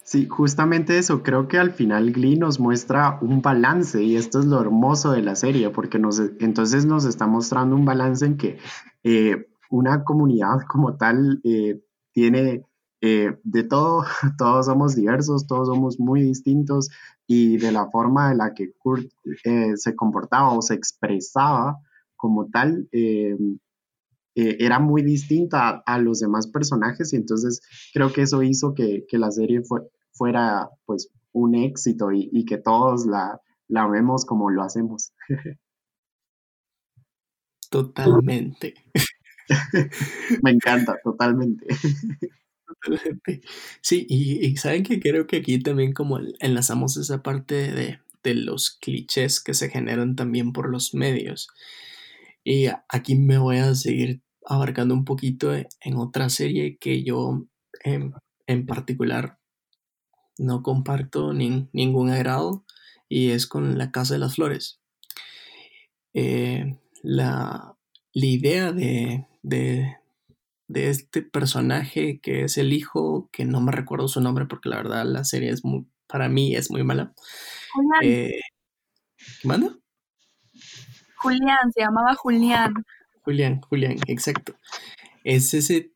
Sí, 0.03 0.27
justamente 0.27 0.99
eso. 0.99 1.23
Creo 1.23 1.49
que 1.49 1.59
al 1.59 1.73
final 1.73 2.12
Glee 2.12 2.37
nos 2.37 2.59
muestra 2.59 3.18
un 3.21 3.42
balance 3.42 4.03
y 4.03 4.16
esto 4.16 4.40
es 4.40 4.47
lo 4.47 4.61
hermoso 4.61 5.12
de 5.12 5.23
la 5.23 5.37
serie, 5.37 5.71
porque 5.71 5.99
nos, 5.99 6.18
entonces 6.40 6.85
nos 6.85 7.05
está 7.05 7.27
mostrando 7.27 7.77
un 7.77 7.85
balance 7.85 8.25
en 8.25 8.38
que 8.38 8.59
eh, 9.05 9.49
una 9.71 10.05
comunidad 10.05 10.62
como 10.66 10.97
tal 10.97 11.40
eh, 11.44 11.81
tiene 12.12 12.64
eh, 13.00 13.37
de 13.44 13.62
todo, 13.64 14.04
todos 14.38 14.66
somos 14.66 14.94
diversos, 14.94 15.46
todos 15.46 15.68
somos 15.68 15.98
muy 15.98 16.22
distintos 16.22 16.90
y 17.26 17.58
de 17.58 17.72
la 17.72 17.90
forma 17.90 18.32
en 18.32 18.38
la 18.38 18.54
que 18.54 18.72
Kurt 18.78 19.11
se 19.74 19.94
comportaba 19.94 20.52
o 20.52 20.62
se 20.62 20.74
expresaba 20.74 21.78
como 22.16 22.48
tal, 22.48 22.88
era 24.34 24.78
muy 24.78 25.02
distinta 25.02 25.82
a, 25.84 25.98
los 25.98 26.20
demás 26.20 26.46
personajes 26.46 27.12
y 27.12 27.16
entonces 27.16 27.61
creo 27.92 28.12
que 28.12 28.22
eso 28.22 28.42
hizo 28.42 28.74
que, 28.74 29.04
que 29.08 29.18
la 29.18 29.30
serie 29.30 29.62
fue, 29.62 29.82
fuera 30.18 30.68
pues 30.84 31.11
un 31.32 31.54
éxito 31.54 32.11
y, 32.12 32.44
que 32.44 32.58
todos 32.58 33.06
la, 33.06 33.40
la 33.68 33.87
vemos 33.87 34.24
como 34.24 34.50
lo 34.50 34.62
hacemos. 34.62 35.12
Totalmente. 37.70 38.74
Me 40.42 40.50
encanta, 40.50 40.96
totalmente. 41.02 41.66
Sí, 43.83 44.07
y, 44.09 44.57
saben 44.57 44.83
que 44.83 45.01
creo 45.01 45.27
que 45.27 45.38
aquí 45.38 45.59
también 45.59 45.93
como 45.93 46.21
enlazamos 46.41 46.97
esa 46.97 47.23
parte 47.23 47.73
de, 47.73 47.99
de, 48.23 48.35
los 48.35 48.71
clichés 48.71 49.41
que 49.41 49.55
se 49.55 49.71
generan 49.71 50.17
también 50.17 50.53
por 50.53 50.71
los 50.71 50.95
medios. 50.95 51.49
Y 52.45 52.67
aquí 52.88 53.14
me 53.17 53.38
voy 53.38 53.59
a 53.59 53.75
seguir 53.75 54.23
abarcando 54.47 54.95
un 54.95 55.05
poquito 55.05 55.55
en 55.55 55.97
otra 55.97 56.29
serie 56.31 56.79
que 56.79 57.03
yo 57.03 57.47
en, 57.85 58.14
en 58.47 58.67
particular 58.67 59.38
no 60.38 60.62
comparto 60.62 61.33
ningún 61.33 62.11
agrado 62.11 62.64
y 63.09 63.31
es 63.31 63.47
con 63.47 63.77
la 63.79 63.91
Casa 63.91 64.14
de 64.14 64.21
las 64.21 64.37
Flores. 64.37 64.81
Eh, 66.14 66.79
la, 67.03 67.77
idea 68.12 68.73
de, 68.73 69.27
de, 69.43 69.97
este 70.72 71.22
personaje 71.22 72.20
que 72.20 72.44
es 72.44 72.59
el 72.59 72.72
hijo, 72.72 73.28
que 73.33 73.44
no 73.44 73.61
me 73.61 73.72
recuerdo 73.72 74.09
su 74.09 74.20
nombre 74.20 74.46
porque 74.46 74.68
la 74.68 74.76
verdad 74.76 75.04
la 75.07 75.24
serie 75.24 75.50
es 75.50 75.64
muy, 75.64 75.87
para 76.07 76.28
mí 76.28 76.54
es 76.54 76.70
muy 76.70 76.85
mala. 76.85 77.12
Julián. 77.72 78.00
Eh, 78.02 78.40
manda? 79.44 79.76
Julián, 81.16 81.72
se 81.74 81.81
llamaba 81.81 82.14
Julián. 82.14 82.74
Julián, 83.22 83.61
Julián, 83.62 83.96
exacto. 84.07 84.57
Es 85.24 85.52
ese 85.54 85.92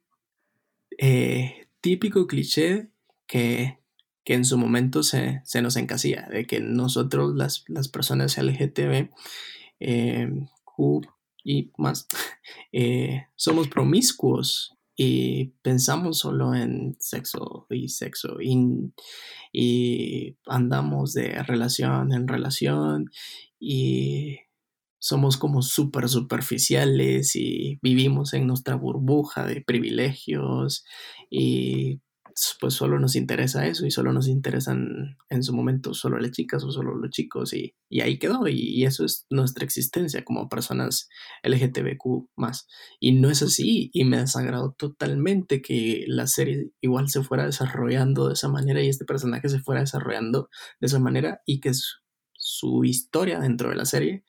eh, 0.99 1.69
típico 1.81 2.27
cliché 2.27 2.89
que 3.27 3.83
que 4.25 4.35
en 4.35 4.45
su 4.45 4.57
momento 4.57 5.03
se, 5.03 5.43
nos 5.61 5.77
encasilla, 5.77 6.29
de 6.31 6.47
que 6.47 6.61
nosotros, 6.61 7.35
las, 7.35 7.89
personas 7.89 8.39
LGTB, 8.39 9.11
eh, 9.81 10.31
Q 10.65 11.03
y 11.45 11.71
más, 11.79 12.07
eh, 12.73 13.27
somos 13.37 13.69
promiscuos 13.69 14.77
y 14.97 15.55
pensamos 15.63 16.19
solo 16.19 16.55
en 16.55 16.97
sexo 17.01 17.67
y 17.71 17.89
sexo 17.89 18.41
y, 18.41 18.93
y 19.53 20.37
andamos 20.47 21.15
de 21.15 21.43
relación 21.43 22.13
en 22.13 22.29
relación 22.29 23.11
y 23.59 24.39
somos 24.99 25.37
como 25.37 25.63
súper 25.63 26.09
superficiales 26.09 27.35
y 27.35 27.79
vivimos 27.83 28.35
en 28.35 28.47
nuestra 28.47 28.77
burbuja 28.77 29.47
de 29.47 29.61
privilegios 29.61 30.85
y 31.31 32.01
pues 32.61 32.75
solo 32.75 32.99
nos 32.99 33.17
interesa 33.17 33.67
eso 33.67 33.87
y 33.87 33.91
solo 33.91 34.13
nos 34.13 34.29
interesan 34.29 35.17
en 35.29 35.43
su 35.43 35.55
momento 35.55 35.95
solo 35.95 36.19
las 36.19 36.33
chicas 36.33 36.65
o 36.65 36.71
solo 36.71 36.95
los 36.97 37.11
chicos 37.11 37.53
y, 37.53 37.75
ahí 38.01 38.19
quedó 38.19 38.49
y, 38.49 38.85
eso 38.85 39.05
es 39.05 39.27
nuestra 39.31 39.65
existencia 39.65 40.25
como 40.25 40.49
personas 40.49 41.09
LGTBQ 41.43 42.31
más. 42.37 42.67
Y 43.01 43.13
no 43.13 43.31
es 43.31 43.43
así 43.43 43.91
y 43.93 44.05
me 44.05 44.19
desagradó 44.19 44.73
totalmente 44.73 45.63
que 45.63 46.05
la 46.07 46.27
serie 46.27 46.71
igual 46.81 47.09
se 47.09 47.23
fuera 47.23 47.47
desarrollando 47.47 48.29
de 48.29 48.35
esa 48.35 48.49
manera 48.49 48.83
y 48.83 48.89
este 48.89 49.05
personaje 49.05 49.49
se 49.49 49.61
fuera 49.61 49.81
desarrollando 49.81 50.49
de 50.81 50.87
esa 50.87 50.99
manera 50.99 51.43
y 51.47 51.61
que 51.61 51.73
su, 51.75 52.85
historia 52.85 53.39
dentro 53.41 53.71
de 53.71 53.77
la 53.77 53.85
serie 53.85 54.25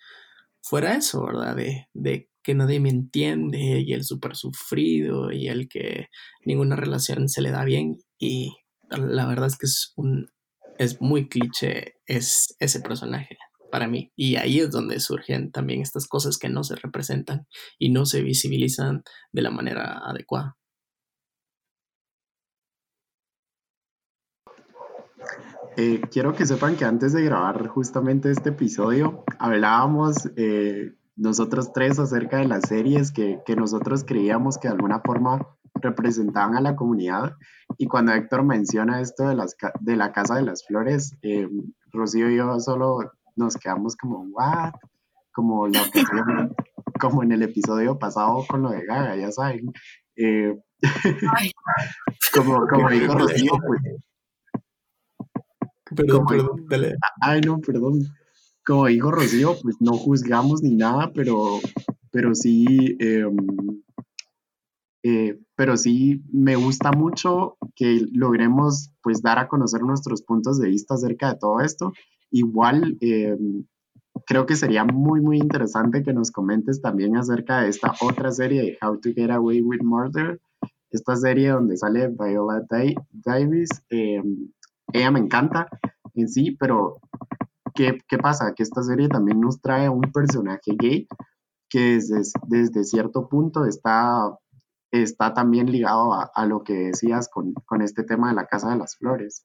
fuera 0.61 0.95
eso, 0.95 1.25
¿verdad? 1.25 1.55
De 1.93 2.29
que 2.43 2.53
nadie 2.53 2.79
me 2.79 2.89
entiende 2.89 3.81
y 3.81 3.93
el 3.93 4.03
súper 4.03 4.35
sufrido 4.35 5.31
y 5.31 5.47
el 5.47 5.67
que 5.67 6.07
ninguna 6.45 6.75
relación 6.75 7.29
se 7.29 7.41
le 7.41 7.51
da 7.51 7.63
bien 7.63 7.97
y 8.19 8.53
la 8.89 9.25
verdad 9.25 9.47
es 9.47 9.57
que 9.57 9.65
es 9.65 9.93
un 9.95 10.27
es 10.77 11.01
muy 11.01 11.29
cliché 11.29 11.95
es 12.05 12.55
ese 12.59 12.81
personaje 12.81 13.37
para 13.71 13.87
mí 13.87 14.11
y 14.15 14.35
ahí 14.35 14.59
es 14.59 14.71
donde 14.71 14.99
surgen 14.99 15.51
también 15.51 15.81
estas 15.81 16.07
cosas 16.07 16.37
que 16.37 16.49
no 16.49 16.63
se 16.63 16.75
representan 16.75 17.47
y 17.79 17.89
no 17.89 18.05
se 18.05 18.21
visibilizan 18.21 19.03
de 19.31 19.41
la 19.41 19.49
manera 19.49 19.99
adecuada. 20.05 20.57
Eh, 25.75 26.01
quiero 26.11 26.35
que 26.35 26.45
sepan 26.45 26.75
que 26.75 26.85
antes 26.85 27.13
de 27.13 27.23
grabar 27.23 27.67
justamente 27.67 28.29
este 28.29 28.49
episodio 28.49 29.23
hablábamos 29.39 30.29
eh, 30.35 30.93
nosotros 31.15 31.71
tres 31.73 31.99
acerca 31.99 32.37
de 32.37 32.45
las 32.45 32.67
series 32.67 33.11
que, 33.11 33.39
que, 33.45 33.55
nosotros 33.55 34.03
creíamos 34.03 34.57
que 34.57 34.67
de 34.67 34.73
alguna 34.73 34.99
forma 35.01 35.47
representaban 35.75 36.55
a 36.55 36.61
la 36.61 36.75
comunidad. 36.75 37.33
Y 37.77 37.87
cuando 37.87 38.13
Héctor 38.13 38.43
menciona 38.43 39.01
esto 39.01 39.27
de, 39.27 39.35
las, 39.35 39.55
de 39.79 39.95
la 39.95 40.11
Casa 40.11 40.35
de 40.35 40.43
las 40.43 40.65
Flores, 40.65 41.15
eh, 41.21 41.47
Rocío 41.91 42.29
y 42.29 42.37
yo 42.37 42.59
solo 42.59 43.11
nos 43.35 43.57
quedamos 43.57 43.95
como, 43.95 44.21
¿what? 44.31 44.73
Como, 45.31 45.67
lo 45.67 45.79
que, 45.91 46.03
como 46.99 47.23
en 47.23 47.31
el 47.31 47.43
episodio 47.43 47.97
pasado 47.97 48.45
con 48.47 48.63
lo 48.63 48.69
de 48.69 48.85
Gaga, 48.85 49.15
ya 49.15 49.31
saben. 49.31 49.71
Eh, 50.15 50.55
como, 52.33 52.67
como 52.67 52.89
dijo 52.89 53.13
Rocío, 53.13 53.53
pues. 53.65 53.81
Perdón, 55.95 56.25
perdón, 56.25 56.65
dale. 56.69 56.95
Ay, 57.21 57.41
no, 57.41 57.59
perdón 57.59 57.99
como 58.65 58.87
dijo 58.87 59.11
Rocío, 59.11 59.55
pues 59.61 59.77
no 59.79 59.93
juzgamos 59.93 60.63
ni 60.63 60.75
nada, 60.75 61.11
pero, 61.13 61.59
pero 62.11 62.33
sí, 62.33 62.65
em, 62.99 63.37
eh, 65.03 65.37
pero 65.55 65.75
sí 65.75 66.23
me 66.31 66.55
gusta 66.55 66.91
mucho 66.91 67.57
que 67.75 68.05
logremos 68.13 68.91
pues 69.01 69.21
dar 69.21 69.37
a 69.37 69.47
conocer 69.47 69.81
nuestros 69.81 70.21
puntos 70.21 70.59
de 70.59 70.69
vista 70.69 70.93
acerca 70.93 71.33
de 71.33 71.39
todo 71.39 71.59
esto. 71.59 71.91
Igual 72.31 72.97
eh, 73.01 73.37
creo 74.25 74.45
que 74.45 74.55
sería 74.55 74.85
muy 74.85 75.19
muy 75.21 75.37
interesante 75.39 76.03
que 76.03 76.13
nos 76.13 76.31
comentes 76.31 76.81
también 76.81 77.17
acerca 77.17 77.61
de 77.61 77.69
esta 77.69 77.93
otra 78.01 78.31
serie 78.31 78.61
de 78.61 78.77
How 78.81 78.99
to 78.99 79.09
Get 79.13 79.29
Away 79.29 79.61
with 79.61 79.81
Murder, 79.83 80.39
esta 80.89 81.15
serie 81.17 81.49
donde 81.49 81.75
sale 81.75 82.07
Viola 82.07 82.65
Davis. 83.11 83.69
Eh, 83.89 84.21
ella 84.93 85.11
me 85.11 85.19
encanta 85.19 85.67
en 86.13 86.29
sí, 86.29 86.55
pero 86.59 86.99
¿qué, 87.73 87.99
¿qué 88.07 88.17
pasa? 88.17 88.53
Que 88.55 88.63
esta 88.63 88.83
serie 88.83 89.07
también 89.07 89.39
nos 89.39 89.61
trae 89.61 89.89
un 89.89 90.11
personaje 90.11 90.71
gay 90.77 91.07
que 91.73 91.99
desde, 91.99 92.83
cierto 92.83 93.27
punto 93.27 93.65
está 93.65 94.37
está 94.91 95.33
también 95.33 95.71
ligado 95.71 96.13
a, 96.13 96.45
lo 96.45 96.63
que 96.63 96.73
decías 96.73 97.27
con, 97.27 97.55
este 97.81 98.03
tema 98.03 98.29
de 98.29 98.35
la 98.35 98.45
Casa 98.45 98.69
de 98.69 98.77
las 98.77 98.95
Flores. 98.95 99.43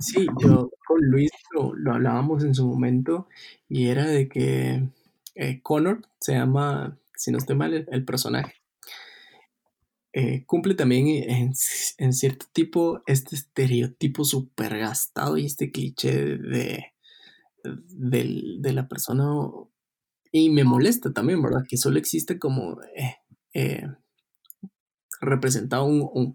Sí, 0.00 0.26
yo 0.40 0.70
con 0.88 1.00
Luis 1.02 1.30
lo, 1.52 1.92
hablábamos 1.92 2.42
en 2.42 2.56
su 2.56 2.66
momento 2.66 3.28
y 3.68 3.86
era 3.86 4.06
de 4.06 4.28
que 4.28 4.88
eh, 5.36 5.62
Connor 5.62 6.02
se 6.18 6.32
llama, 6.32 6.98
si 7.14 7.30
no 7.30 7.38
estoy 7.38 7.54
mal, 7.54 7.86
el, 7.88 8.04
personaje. 8.04 8.54
Eh, 10.12 10.44
cumple 10.44 10.74
también 10.74 11.06
en, 11.08 11.54
cierto 12.12 12.46
tipo 12.52 13.00
este 13.06 13.36
estereotipo 13.36 14.24
súper 14.24 14.76
gastado 14.78 15.36
y 15.36 15.46
este 15.46 15.70
cliché 15.70 16.36
de, 16.36 16.84
de, 17.62 18.72
la 18.72 18.88
persona 18.88 19.24
y 20.32 20.50
me 20.50 20.64
molesta 20.64 21.12
también, 21.12 21.40
¿verdad? 21.42 21.64
Que 21.68 21.76
solo 21.76 21.98
existe 21.98 22.38
como 22.40 22.82
eh, 22.96 23.16
eh, 23.54 23.86
representado 25.20 25.84
un, 25.84 26.34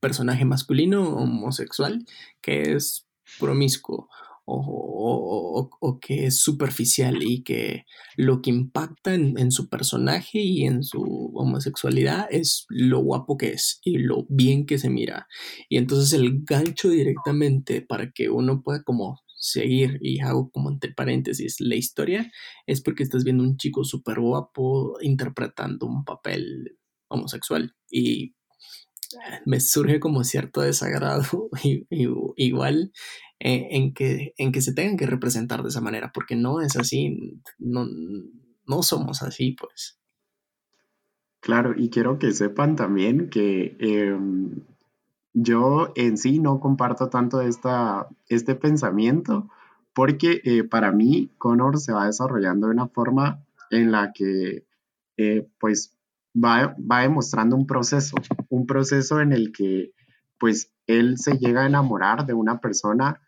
personaje 0.00 0.44
masculino 0.44 1.16
homosexual 1.16 2.04
que 2.40 2.74
es 2.74 3.06
promiscuo 3.38 4.08
o, 4.44 5.98
que 6.00 6.26
es 6.26 6.38
superficial 6.40 7.22
y 7.22 7.42
que 7.42 7.84
lo 8.16 8.42
que 8.42 8.50
impacta 8.50 9.14
en, 9.14 9.52
su 9.52 9.68
personaje 9.68 10.40
y 10.40 10.64
en 10.64 10.82
su 10.82 11.32
homosexualalidad 11.34 12.26
es 12.30 12.66
lo 12.68 13.00
guapo 13.00 13.36
que 13.36 13.50
es 13.50 13.80
y 13.84 13.98
lo 13.98 14.26
bien 14.28 14.66
que 14.66 14.78
se 14.78 14.90
mira. 14.90 15.26
Y 15.68 15.76
entonces 15.76 16.12
el 16.12 16.42
gancho 16.44 16.88
directamente 16.88 17.82
para 17.82 18.10
que 18.10 18.30
uno 18.30 18.62
pueda 18.62 18.82
como 18.82 19.20
seguir 19.36 19.98
y 20.00 20.20
hago 20.20 20.50
como 20.50 20.70
entre 20.70 20.92
paréntesis 20.92 21.56
la 21.58 21.74
historia 21.74 22.30
es 22.66 22.80
porque 22.80 23.02
estás 23.02 23.24
viendo 23.24 23.42
un 23.42 23.56
chico 23.56 23.84
súper 23.84 24.20
guapo 24.20 24.96
interpretando 25.00 25.86
un 25.86 26.04
papel 26.04 26.78
homosexual 27.08 27.74
y 27.90 28.34
me 29.44 29.60
surge 29.60 30.00
como 30.00 30.24
cierto 30.24 30.60
desagrado 30.60 31.50
igual 32.36 32.92
eh, 33.44 33.66
en, 33.72 33.92
que, 33.92 34.34
en 34.36 34.52
que 34.52 34.60
se 34.60 34.72
tengan 34.72 34.96
que 34.96 35.04
representar 35.04 35.64
de 35.64 35.68
esa 35.68 35.80
manera 35.80 36.12
porque 36.14 36.36
no 36.36 36.60
es 36.60 36.76
así, 36.76 37.40
no, 37.58 37.86
no 38.66 38.82
somos 38.84 39.24
así 39.24 39.56
pues. 39.58 39.98
Claro, 41.40 41.74
y 41.76 41.90
quiero 41.90 42.20
que 42.20 42.30
sepan 42.30 42.76
también 42.76 43.30
que 43.30 43.76
em, 43.80 44.60
yo 45.32 45.92
en 45.96 46.18
sí 46.18 46.38
no 46.38 46.60
comparto 46.60 47.08
tanto 47.08 47.40
esta, 47.40 48.06
este 48.28 48.54
pensamiento 48.54 49.50
porque 49.92 50.40
eh, 50.44 50.62
para 50.62 50.92
mí 50.92 51.32
Connor 51.36 51.80
se 51.80 51.92
va 51.92 52.06
desarrollando 52.06 52.68
de 52.68 52.74
una 52.74 52.86
forma 52.86 53.44
en 53.70 53.90
la 53.90 54.12
que 54.12 54.68
eh, 55.16 55.48
pues 55.58 55.98
va, 56.32 56.76
va, 56.78 57.00
demostrando 57.00 57.56
un 57.56 57.66
proceso, 57.66 58.14
un 58.50 58.66
proceso 58.66 59.20
en 59.20 59.32
el 59.32 59.50
que 59.50 59.90
pues 60.38 60.72
él 60.86 61.18
se 61.18 61.38
llega 61.38 61.62
a 61.62 61.66
enamorar 61.66 62.24
de 62.24 62.34
una 62.34 62.60
persona 62.60 63.20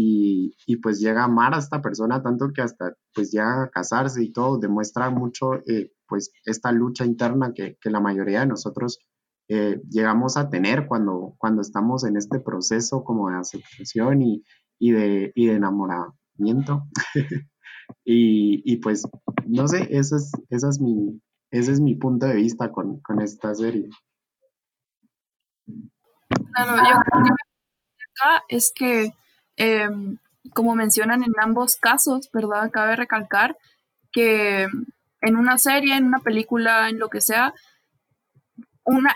y, 0.00 0.54
y, 0.64 0.76
pues 0.76 1.00
llega 1.00 1.22
a 1.22 1.24
amar 1.24 1.54
a 1.54 1.58
esta 1.58 1.82
persona 1.82 2.22
tanto 2.22 2.52
que 2.54 2.62
hasta 2.62 2.94
pues 3.12 3.32
llega 3.32 3.64
a 3.64 3.68
casarse 3.68 4.22
y 4.22 4.30
todo, 4.30 4.56
demuestra 4.56 5.10
mucho 5.10 5.54
eh, 5.66 5.90
pues 6.06 6.30
esta 6.44 6.70
lucha 6.70 7.04
interna 7.04 7.52
que, 7.52 7.76
que 7.80 7.90
la 7.90 7.98
mayoría 7.98 8.40
de 8.40 8.46
nosotros 8.46 9.00
eh, 9.48 9.82
llegamos 9.90 10.36
a 10.36 10.50
tener 10.50 10.86
cuando, 10.86 11.34
cuando 11.36 11.62
estamos 11.62 12.04
en 12.04 12.16
este 12.16 12.38
proceso 12.38 13.02
como 13.02 13.28
de 13.28 13.38
aceptación 13.38 14.22
y, 14.22 14.44
y, 14.78 14.92
de, 14.92 15.32
y 15.34 15.46
de, 15.46 15.54
enamoramiento. 15.54 16.86
y, 18.04 18.76
pues, 18.76 19.02
no 19.48 19.66
sé, 19.66 19.88
ese 19.90 20.14
es, 20.14 20.30
ese 20.48 20.68
es, 20.68 20.80
mi, 20.80 21.20
ese 21.50 21.72
es 21.72 21.80
mi 21.80 21.96
punto 21.96 22.26
de 22.26 22.36
vista 22.36 22.70
con, 22.70 23.00
con 23.00 23.20
esta 23.20 23.52
serie. 23.52 23.88
Claro, 26.54 26.76
yo 26.76 27.00
creo 27.10 27.24
que 27.24 28.56
es 28.56 28.72
que, 28.72 29.12
em, 29.58 30.18
como 30.54 30.74
mencionan 30.74 31.22
en 31.22 31.32
ambos 31.38 31.76
casos, 31.76 32.30
¿verdad? 32.32 32.70
Cabe 32.70 32.96
recalcar 32.96 33.56
que 34.12 34.66
en 35.20 35.36
una 35.36 35.58
serie, 35.58 35.96
en 35.96 36.06
una 36.06 36.20
película, 36.20 36.88
en 36.88 36.98
lo 36.98 37.08
que 37.08 37.20
sea, 37.20 37.52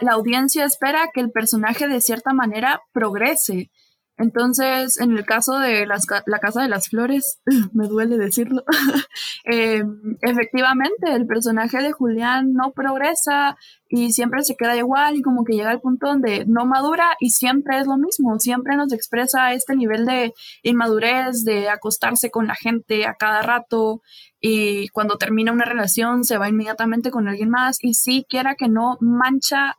la 0.01 0.13
audiencia 0.13 0.65
espera 0.65 1.09
que 1.15 1.21
el 1.21 1.31
personaje 1.31 1.89
de 1.89 2.01
cierta 2.01 2.33
manera 2.35 2.83
progrese. 2.93 3.71
Entonces, 4.19 5.01
en 5.01 5.17
el 5.17 5.25
caso 5.25 5.59
de 5.59 5.87
la 5.87 6.39
Casa 6.39 6.63
de 6.63 6.69
las 6.69 6.89
Flores, 6.89 7.41
me 7.73 7.89
duele 7.89 8.19
decirlo, 8.19 8.63
em, 9.45 10.17
efectivamente 10.21 11.13
el 11.13 11.27
personaje 11.27 11.79
de 11.83 11.93
Julián 11.93 12.53
no 12.53 12.73
progresa 12.73 13.57
y 13.89 14.13
siempre 14.13 14.43
se 14.43 14.55
queda 14.55 14.77
igual 14.77 15.17
y 15.17 15.23
como 15.23 15.45
que 15.45 15.55
llega 15.55 15.71
al 15.71 15.81
punto 15.81 16.07
donde 16.07 16.45
no 16.47 16.67
madura 16.67 17.17
y 17.21 17.31
siempre 17.31 17.79
es 17.79 17.87
lo 17.87 17.97
mismo, 17.97 18.39
siempre 18.39 18.77
nos 18.77 18.93
expresa 18.93 19.55
este 19.55 19.75
nivel 19.75 20.05
de 20.05 20.35
inmadurez, 20.63 21.45
de 21.45 21.71
acostarse 21.71 22.31
con 22.31 22.47
la 22.47 22.55
gente 22.55 23.07
a 23.07 23.15
cada 23.15 23.43
rato 23.43 24.03
y 24.41 24.89
cuando 24.89 25.17
termina 25.17 25.53
una 25.53 25.65
relación 25.65 26.25
se 26.25 26.39
va 26.39 26.49
inmediatamente 26.49 27.11
con 27.11 27.29
alguien 27.29 27.51
más 27.51 27.79
y 27.81 27.95
sí 27.95 28.27
quiera 28.29 28.57
que 28.57 28.69
no 28.69 28.99
mancha 29.01 29.77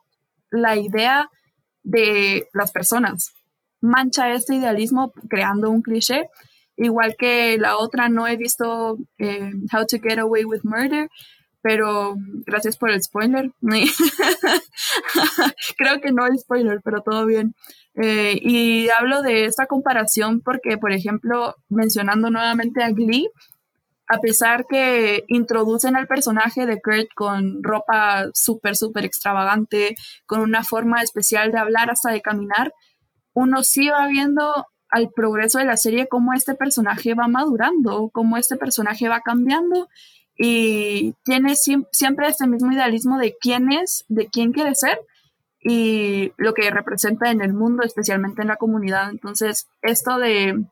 la 0.49 0.75
idea 0.75 1.29
de 1.83 2.47
las 2.53 2.71
personas 2.71 3.33
mancha 3.83 4.31
este 4.31 4.55
idealismo 4.55 5.13
creando 5.29 5.69
un 5.69 5.81
cliché. 5.81 6.29
Igual 6.75 7.15
que 7.17 7.57
la 7.59 7.77
otra, 7.77 8.09
no 8.09 8.27
he 8.27 8.37
visto 8.37 8.97
eh, 9.19 9.51
How 9.71 9.85
to 9.85 9.97
Get 10.01 10.17
Away 10.17 10.45
with 10.45 10.61
Murder, 10.63 11.09
pero 11.61 12.15
gracias 12.45 12.77
por 12.77 12.89
el 12.89 13.03
spoiler. 13.03 13.51
Creo 15.77 16.01
que 16.01 16.11
no 16.11 16.23
hay 16.23 16.37
spoiler, 16.39 16.81
pero 16.83 17.01
todo 17.01 17.25
bien. 17.25 17.53
Eh, 17.95 18.39
y 18.41 18.89
hablo 18.89 19.21
de 19.21 19.45
esta 19.45 19.67
comparación 19.67 20.41
porque, 20.41 20.77
por 20.77 20.91
ejemplo, 20.91 21.55
mencionando 21.69 22.31
nuevamente 22.31 22.81
a 22.81 22.89
Glee, 22.89 23.29
a 24.07 24.19
pesar 24.19 24.65
que 24.67 25.23
introducen 25.27 25.95
al 25.95 26.07
personaje 26.07 26.65
de 26.65 26.81
Kurt 26.81 27.07
con 27.15 27.63
ropa 27.63 28.25
súper, 28.33 28.75
súper 28.75 29.05
extravagante, 29.05 29.95
con 30.25 30.41
una 30.41 30.63
forma 30.63 31.01
especial 31.01 31.51
de 31.51 31.59
hablar 31.59 31.91
hasta 31.91 32.11
de 32.11 32.21
caminar, 32.21 32.73
uno 33.33 33.63
sí 33.63 33.89
va 33.89 34.07
viendo 34.07 34.67
al 34.89 35.09
progreso 35.09 35.57
de 35.57 35.65
la 35.65 35.77
serie 35.77 36.07
cómo 36.07 36.33
este 36.33 36.53
personaje 36.53 37.15
va 37.15 37.27
madurando, 37.27 38.09
cómo 38.13 38.37
este 38.37 38.57
personaje 38.57 39.09
va 39.09 39.21
cambiando 39.21 39.89
y 40.37 41.13
tiene 41.23 41.55
siempre 41.55 42.27
este 42.27 42.47
mismo 42.47 42.71
idealismo 42.71 43.17
de 43.17 43.35
quién 43.39 43.71
es, 43.71 44.05
de 44.07 44.27
quién 44.27 44.51
quiere 44.51 44.75
ser 44.75 44.99
y 45.63 46.33
lo 46.37 46.53
que 46.53 46.69
representa 46.69 47.31
en 47.31 47.41
el 47.41 47.53
mundo, 47.53 47.83
especialmente 47.83 48.41
en 48.41 48.49
la 48.49 48.57
comunidad. 48.57 49.09
Entonces, 49.09 49.67
esto 49.81 50.17
de, 50.17 50.65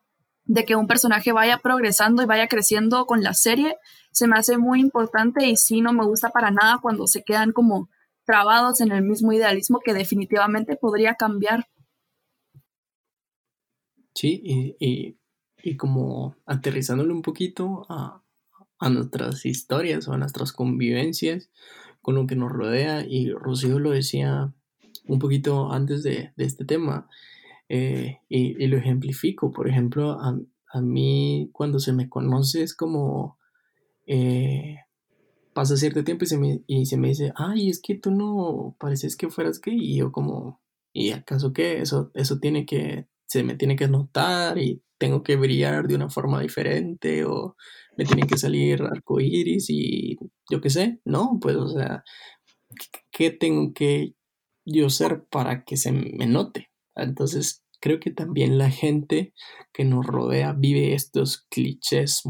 que 0.67 0.75
un 0.75 0.87
personaje 0.87 1.31
vaya 1.31 1.57
progresando 1.59 2.21
y 2.21 2.25
vaya 2.25 2.47
creciendo 2.47 3.05
con 3.05 3.23
la 3.23 3.33
serie 3.33 3.77
se 4.11 4.27
me 4.27 4.37
hace 4.37 4.57
muy 4.57 4.81
importante 4.81 5.47
y 5.47 5.55
sí 5.55 5.79
no 5.79 5.93
me 5.93 6.03
gusta 6.03 6.29
para 6.29 6.51
nada 6.51 6.79
cuando 6.81 7.07
se 7.07 7.23
quedan 7.23 7.53
como 7.53 7.89
trabados 8.25 8.81
en 8.81 8.91
el 8.91 9.01
mismo 9.01 9.31
idealismo 9.31 9.79
que 9.79 9.93
definitivamente 9.93 10.75
podría 10.75 11.15
cambiar 11.15 11.67
Sí, 14.13 14.41
y, 14.79 15.17
y, 15.63 15.77
como 15.77 16.35
aterrizándole 16.45 17.13
un 17.13 17.21
poquito 17.21 17.85
a, 17.89 18.23
nuestras 18.89 19.45
historias 19.45 20.07
o 20.07 20.13
a 20.13 20.17
nuestras 20.17 20.51
convivencias 20.53 21.51
con 22.01 22.15
lo 22.15 22.25
que 22.25 22.35
nos 22.35 22.51
rodea, 22.51 23.05
y 23.07 23.31
Rocío 23.31 23.79
lo 23.79 23.91
decía 23.91 24.53
un 25.07 25.19
poquito 25.19 25.71
antes 25.71 26.03
de, 26.03 26.33
este 26.37 26.65
tema, 26.65 27.07
eh, 27.69 28.19
y, 28.27 28.67
lo 28.67 28.77
ejemplifico, 28.77 29.51
por 29.51 29.67
ejemplo, 29.69 30.19
a, 30.19 30.81
mí 30.81 31.49
cuando 31.51 31.79
se 31.79 31.93
me 31.93 32.09
conoce 32.09 32.63
es 32.63 32.75
como... 32.75 33.37
Eh, 34.07 34.77
pasa 35.53 35.77
cierto 35.77 36.03
tiempo 36.03 36.25
y 36.25 36.27
se, 36.27 36.37
me, 36.37 36.61
y 36.67 36.85
se 36.85 36.97
me 36.97 37.09
dice, 37.09 37.33
ay, 37.35 37.69
es 37.69 37.81
que 37.81 37.95
tú 37.95 38.11
no 38.11 38.75
pareces 38.79 39.15
que 39.15 39.29
fueras 39.29 39.59
gay. 39.61 39.77
Y 39.77 39.97
yo 39.97 40.11
como, 40.11 40.61
¿y 40.93 41.11
acaso 41.11 41.53
qué? 41.53 41.81
Eso, 41.81 42.11
eso 42.13 42.39
tiene 42.39 42.65
que 42.65 43.07
se 43.31 43.43
me 43.43 43.55
tiene 43.55 43.77
que 43.77 43.87
notar 43.87 44.57
y 44.57 44.83
tengo 44.97 45.23
que 45.23 45.37
brillar 45.37 45.87
de 45.87 45.95
una 45.95 46.09
forma 46.09 46.41
diferente 46.41 47.23
o 47.23 47.55
me 47.95 48.03
tienen 48.03 48.27
que 48.27 48.37
salir 48.37 48.83
arcoíris 48.83 49.69
y 49.69 50.17
yo 50.49 50.59
qué 50.59 50.69
sé, 50.69 50.99
no, 51.05 51.39
pues 51.41 51.55
o 51.55 51.69
sea, 51.69 52.03
qué 53.09 53.31
tengo 53.31 53.73
que 53.73 54.15
yo 54.65 54.89
ser 54.89 55.23
para 55.29 55.63
que 55.63 55.77
se 55.77 55.93
me 55.93 56.25
note. 56.27 56.71
Entonces, 56.93 57.63
creo 57.79 58.01
que 58.01 58.11
también 58.11 58.57
la 58.57 58.69
gente 58.69 59.33
que 59.71 59.85
nos 59.85 60.05
rodea 60.05 60.51
vive 60.51 60.93
estos 60.93 61.47
clichés 61.49 62.23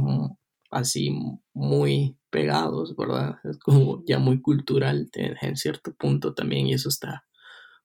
así 0.70 1.10
muy 1.56 2.16
pegados, 2.30 2.96
¿verdad? 2.96 3.38
Es 3.44 3.58
como 3.58 4.04
ya 4.06 4.20
muy 4.20 4.40
cultural 4.40 5.10
en 5.14 5.58
cierto 5.58 5.96
punto 5.96 6.36
también 6.36 6.68
y 6.68 6.74
eso 6.74 6.90
está 6.90 7.26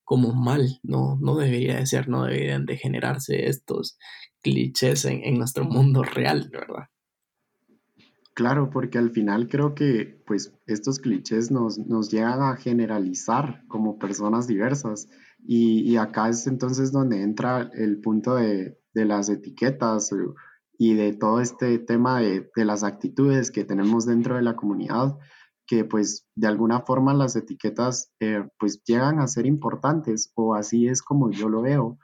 como 0.07 0.33
mal, 0.33 0.79
no, 0.85 1.19
no 1.21 1.37
debería 1.37 1.77
de 1.77 1.87
ser, 1.87 2.09
no 2.09 2.25
deberían 2.25 2.65
de 2.65 2.77
generarse 2.77 3.49
estos 3.49 3.99
clichés 4.41 5.05
en, 5.05 5.25
en 5.25 5.37
nuestro 5.37 5.65
mundo 5.65 6.05
real, 6.05 6.49
¿verdad? 6.51 6.87
Claro, 8.37 8.71
porque 8.71 8.99
al 8.99 9.11
final 9.11 9.49
creo 9.49 9.75
que 9.75 10.23
pues 10.27 10.53
estos 10.67 11.01
clichés 11.01 11.51
nos, 11.51 11.79
nos 11.79 12.11
llegan 12.11 12.41
a 12.43 12.55
generalizar 12.57 13.65
como 13.67 13.99
personas 13.99 14.47
diversas. 14.47 15.09
Y, 15.43 15.81
y 15.91 15.97
acá 15.97 16.29
es 16.29 16.47
entonces 16.47 16.93
donde 16.93 17.23
entra 17.23 17.71
el 17.73 18.01
punto 18.01 18.37
de, 18.37 18.79
de 18.95 19.05
las 19.07 19.29
etiquetas 19.29 20.13
eh, 20.13 20.17
y 20.79 20.95
de 20.95 21.15
todo 21.15 21.41
este 21.41 21.79
tema 21.79 22.21
de, 22.21 22.49
de, 22.55 22.65
las 22.65 22.85
actitudes 22.85 23.51
que 23.51 23.65
tenemos 23.65 24.07
dentro 24.07 24.37
de 24.37 24.43
la 24.43 24.55
comunidad, 24.55 25.19
que 25.67 25.85
pues 25.85 26.27
de 26.35 26.47
alguna 26.47 26.81
forma 26.81 27.13
las 27.13 27.37
etiquetas 27.37 28.13
eh, 28.21 28.49
pues 28.59 28.83
llegan 28.85 29.19
a 29.19 29.27
ser 29.27 29.47
importantes 29.47 30.33
o 30.35 30.55
así 30.55 30.87
es 30.87 31.03
como 31.03 31.31
yo 31.31 31.49
lo 31.49 31.63
veo, 31.63 31.99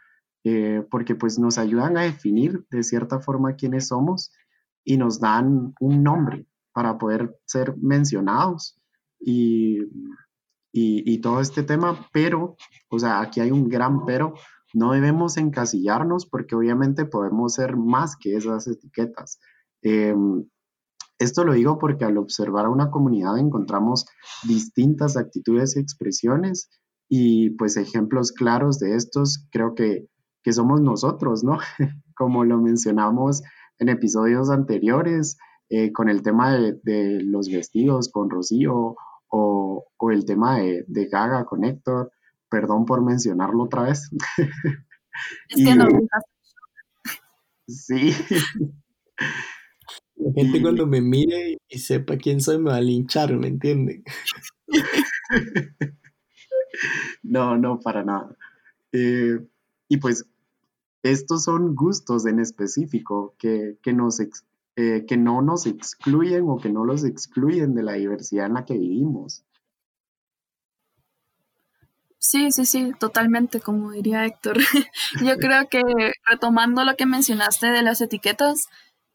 eh, 0.45 0.85
porque 0.91 1.15
pues 1.15 1.39
nos 1.39 1.59
ayudan 1.59 1.97
a 1.97 2.03
definir 2.03 2.67
de 2.71 2.83
cierta 2.83 3.21
forma 3.21 3.55
quiénes 3.55 3.89
somos 3.89 4.33
y 4.85 4.97
nos 4.97 5.21
dan 5.21 5.75
un 5.81 6.03
nombre 6.03 6.47
para 6.73 6.99
poder 6.99 7.39
ser 7.47 7.77
mencionados 7.77 8.81
y, 9.21 9.79
y, 10.73 11.21
todo 11.21 11.41
este 11.41 11.63
tema, 11.63 12.09
pero, 12.13 12.57
o 12.89 12.99
sea, 12.99 13.21
aquí 13.21 13.41
hay 13.41 13.53
un 13.53 13.69
gran 13.69 14.05
pero, 14.05 14.35
no 14.75 14.93
debemos 14.93 15.37
encasillarnos 15.37 16.27
porque 16.27 16.57
obviamente 16.57 17.05
podemos 17.05 17.55
ser 17.55 17.77
más 17.77 18.17
que 18.17 18.35
esas 18.35 18.67
etiquetas. 18.67 19.39
Eh, 19.83 20.15
esto 21.19 21.45
lo 21.45 21.53
digo 21.53 21.79
porque 21.79 22.05
al 22.05 22.19
observar 22.19 22.67
a 22.67 22.71
una 22.71 22.91
comunidad 22.91 23.39
encontramos 23.39 24.07
distintas 24.45 25.17
actitudes 25.17 25.77
y 25.77 25.81
expresiones 25.81 26.71
y 27.09 27.51
pues 27.51 27.77
ejemplos 27.77 28.33
claros 28.33 28.79
de 28.79 28.97
estos 28.97 29.47
creo 29.51 29.75
que, 29.75 30.09
que 30.43 30.53
somos 30.53 30.81
nosotros, 30.81 31.45
¿no? 31.45 31.59
Como 32.17 32.45
lo 32.45 32.59
mencionamos 32.59 33.43
en 33.79 33.89
episodios 33.89 34.51
anteriores 34.51 35.37
eh, 35.69 35.91
con 35.91 36.09
el 36.09 36.23
tema 36.23 36.53
de, 36.53 37.21
los 37.23 37.49
vestidos 37.49 38.11
con 38.11 38.29
Rocío 38.29 38.95
o, 39.29 39.87
el 40.13 40.25
tema 40.27 40.59
de, 40.59 41.09
Gaga 41.11 41.47
con 41.47 41.65
Héctor. 41.65 42.13
Perdón 42.51 42.85
por 42.85 43.03
mencionarlo 43.03 43.65
otra 43.65 43.85
vez. 43.85 44.11
Es 45.49 45.65
que 45.65 45.75
no. 45.75 45.87
Sí. 47.69 48.13
La 50.17 50.33
gente 50.35 50.63
cuando 50.63 50.87
me 50.87 51.01
mire 51.01 51.59
y 51.69 51.79
sepa 51.79 52.17
quién 52.17 52.41
soy 52.41 52.59
me 52.59 52.71
va 52.71 52.77
a 52.77 52.81
linchar, 52.81 53.37
¿me 53.37 53.49
entienden? 53.49 54.05
no, 57.23 57.57
no, 57.57 57.81
para 57.81 58.05
nada. 58.05 58.37
Eh, 58.93 59.41
y 59.89 59.97
pues 59.97 60.27
estos 61.03 61.45
son 61.45 61.75
gustos 61.75 62.27
en 62.27 62.39
específico 62.39 63.35
que, 63.39 63.77
nos 63.93 64.21
eh, 64.21 65.05
que 65.07 65.17
no 65.17 65.43
nos 65.43 65.67
excluyen 65.67 66.45
o 66.49 66.59
que 66.59 66.71
no 66.71 66.85
los 66.85 67.05
excluyen 67.05 67.75
de 67.75 67.83
la 67.83 67.95
diversidad 67.95 68.47
en 68.47 68.55
la 68.55 68.65
que 68.65 68.79
vivimos. 68.79 69.45
Sí, 72.19 72.53
sí, 72.53 72.67
sí, 72.67 72.93
totalmente, 73.01 73.61
como 73.61 73.91
diría 73.91 74.25
Héctor. 74.25 74.59
Yo 75.25 75.37
creo 75.39 75.69
que 75.69 75.83
retomando 76.25 76.85
lo 76.85 76.95
que 76.95 77.05
mencionaste 77.05 77.67
de 77.67 77.83
las 77.83 78.01
etiquetas, 78.01 78.69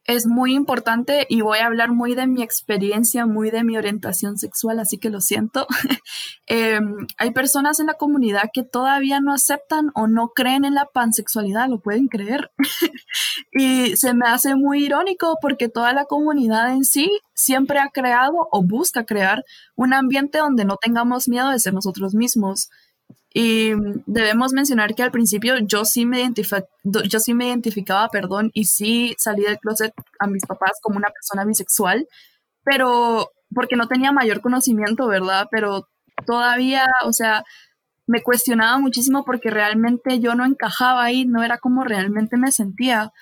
es 0.07 0.25
muy 0.25 0.55
importante 0.55 1.27
y 1.29 1.41
voy 1.41 1.59
a 1.59 1.65
hablar 1.65 1.91
muy 1.91 2.15
de 2.15 2.27
mi 2.27 2.41
experiencia, 2.41 3.25
muy 3.25 3.51
de 3.51 3.65
mi 3.65 3.77
orientación 3.77 4.37
sexual, 4.37 4.79
así 4.79 4.97
que 4.97 5.09
lo 5.09 5.21
siento. 5.21 5.67
Em, 6.49 7.05
hay 7.17 7.31
personas 7.31 7.81
en 7.81 7.87
la 7.87 7.95
comunidad 7.95 8.51
que 8.53 8.63
todavía 8.63 9.19
no 9.19 9.33
aceptan 9.33 9.91
o 9.95 10.07
no 10.07 10.29
creen 10.29 10.63
en 10.63 10.75
la 10.75 10.85
pansexualidad, 10.85 11.67
lo 11.67 11.81
pueden 11.81 12.07
creer. 12.07 12.51
y 13.51 13.97
se 13.97 14.13
me 14.13 14.29
hace 14.29 14.55
muy 14.55 14.85
irónico 14.85 15.37
porque 15.41 15.67
toda 15.67 15.91
la 15.91 16.05
comunidad 16.05 16.71
en 16.71 16.85
sí 16.85 17.19
siempre 17.33 17.79
ha 17.79 17.89
creado 17.89 18.47
o 18.49 18.63
busca 18.63 19.03
crear 19.05 19.43
un 19.75 19.93
ambiente 19.93 20.37
donde 20.37 20.63
no 20.63 20.77
tengamos 20.77 21.27
miedo 21.27 21.49
de 21.49 21.59
ser 21.59 21.73
nosotros 21.73 22.15
mismos. 22.15 22.69
Y 23.39 23.69
debemos 24.07 24.51
mencionar 24.51 24.95
que 24.95 25.03
al 25.03 25.11
principio 25.11 25.59
yo 25.59 25.85
sí 25.85 26.07
me, 26.07 26.33
yo 26.83 27.19
sí 27.19 27.35
me 27.35 27.49
identificaba, 27.49 28.09
perdón, 28.09 28.49
y 28.55 28.65
sí 28.65 29.13
salí 29.19 29.43
del 29.43 29.59
closet 29.59 29.93
a 30.17 30.25
mis 30.25 30.43
papás 30.43 30.79
como 30.81 30.97
una 30.97 31.09
persona 31.09 31.45
bisexual, 31.45 32.07
pero 32.63 33.29
porque 33.53 33.75
no 33.75 33.87
tenía 33.87 34.11
mayor 34.11 34.41
conocimiento, 34.41 35.05
¿verdad? 35.05 35.47
Pero 35.51 35.87
todavía, 36.25 36.87
o 37.05 37.13
sea, 37.13 37.43
me 38.07 38.23
cuestionaba 38.23 38.79
muchísimo 38.79 39.23
porque 39.23 39.51
realmente 39.51 40.19
yo 40.19 40.33
no 40.33 40.43
encajaba 40.43 41.03
ahí, 41.03 41.25
no 41.27 41.43
era 41.43 41.59
como 41.59 41.83
realmente 41.83 42.37
me 42.37 42.51
sentía 42.51 43.13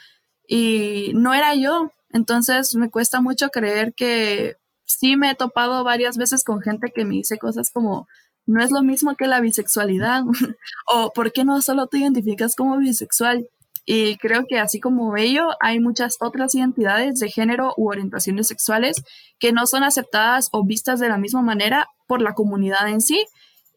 y 0.48 1.12
no 1.14 1.34
era 1.34 1.56
yo. 1.56 1.92
Entonces 2.14 2.74
me 2.76 2.90
cuesta 2.90 3.20
mucho 3.20 3.50
creer 3.50 3.94
que 3.94 4.56
sí 4.86 5.18
me 5.18 5.32
he 5.32 5.36
topado 5.36 5.84
varias 5.84 6.16
veces 6.16 6.46
con 6.46 6.62
gente 6.62 6.94
que 6.96 7.04
me 7.04 7.16
dice 7.16 7.38
cosas 7.38 7.70
como, 7.70 8.08
no 8.46 8.64
es 8.64 8.72
lo 8.72 8.82
mismo 8.84 9.16
que 9.16 9.28
la 9.28 9.40
bisexualidad. 9.40 10.24
o 10.88 11.12
¿por 11.14 11.32
qué 11.32 11.44
no 11.44 11.62
solo 11.62 11.88
te 11.88 12.00
identificas 12.00 12.56
como 12.56 12.78
bisexual? 12.78 13.48
Y 13.86 14.18
creo 14.18 14.46
que 14.48 14.60
así 14.60 14.80
como 14.80 15.16
ello, 15.16 15.50
hay 15.60 15.80
muchas 15.80 16.18
otras 16.20 16.56
identidades 16.56 17.20
de 17.20 17.30
género 17.30 17.74
u 17.78 17.90
orientaciones 17.90 18.48
sexuales 18.48 19.04
que 19.38 19.52
no 19.52 19.68
son 19.68 19.84
aceptadas 19.84 20.50
o 20.52 20.64
vistas 20.66 21.00
de 21.00 21.10
la 21.10 21.18
misma 21.18 21.44
manera 21.44 21.88
por 22.08 22.22
la 22.22 22.34
comunidad 22.34 22.90
en 22.90 23.02
sí. 23.02 23.26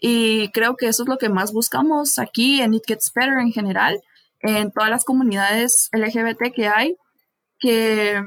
Y 0.00 0.48
creo 0.52 0.76
que 0.76 0.86
eso 0.86 1.02
es 1.02 1.08
lo 1.08 1.18
que 1.18 1.28
más 1.28 1.52
buscamos 1.52 2.18
aquí 2.18 2.62
en 2.62 2.72
It 2.72 2.84
Gets 2.86 3.12
Better 3.14 3.38
en 3.38 3.52
general, 3.52 4.00
en 4.40 4.72
todas 4.72 4.88
las 4.88 5.04
comunidades 5.04 5.90
LGBT 5.92 6.54
que 6.54 6.68
hay, 6.68 6.96
que, 7.58 8.22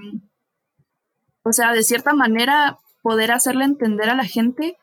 o 1.43 1.53
sea, 1.53 1.71
de 1.71 1.83
cierta 1.83 2.13
manera 2.13 2.77
poder 3.01 3.31
hacerle 3.31 3.65
entender 3.65 4.09
a 4.09 4.15
la 4.15 4.25
gente 4.25 4.77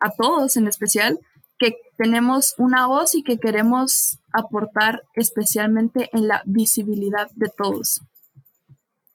a 0.00 0.10
todos 0.10 0.56
en 0.56 0.66
especial, 0.66 1.18
que 1.58 1.76
tenemos 1.96 2.54
una 2.58 2.86
voz 2.86 3.14
y 3.14 3.22
que 3.22 3.38
queremos 3.38 4.18
aportar 4.32 5.02
especialmente 5.14 6.10
en 6.12 6.28
la 6.28 6.42
visibilidad 6.44 7.30
de 7.34 7.50
todos. 7.56 8.02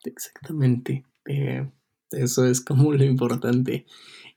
Exactamente. 0.03 1.05
Eh, 1.25 1.69
eso 2.11 2.45
es 2.45 2.61
como 2.61 2.91
lo 2.93 3.03
importante. 3.03 3.85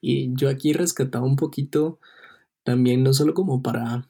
Y 0.00 0.34
yo 0.34 0.50
aquí 0.50 0.72
rescataba 0.72 1.24
un 1.24 1.36
poquito 1.36 1.98
también, 2.62 3.02
no 3.02 3.14
solo 3.14 3.34
como 3.34 3.62
para 3.62 4.08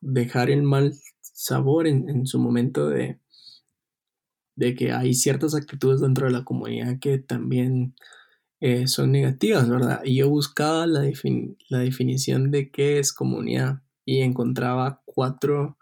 dejar 0.00 0.50
el 0.50 0.62
mal 0.62 0.94
sabor 1.20 1.86
en, 1.86 2.08
en 2.10 2.26
su 2.26 2.38
momento 2.38 2.88
de, 2.88 3.18
de 4.56 4.74
que 4.74 4.92
hay 4.92 5.14
ciertas 5.14 5.54
actitudes 5.54 6.00
dentro 6.00 6.26
de 6.26 6.32
la 6.32 6.44
comunidad 6.44 6.98
que 6.98 7.18
también 7.18 7.94
eh, 8.66 8.88
son 8.88 9.12
negativas, 9.12 9.68
¿verdad? 9.68 10.00
Y 10.06 10.16
yo 10.16 10.30
buscaba 10.30 10.86
la, 10.86 11.02
la, 11.68 11.78
definición 11.80 12.50
de 12.50 12.70
qué 12.70 12.98
es 12.98 13.12
comunidad 13.12 13.82
y 14.06 14.22
encontraba 14.22 15.02
cuatro 15.04 15.76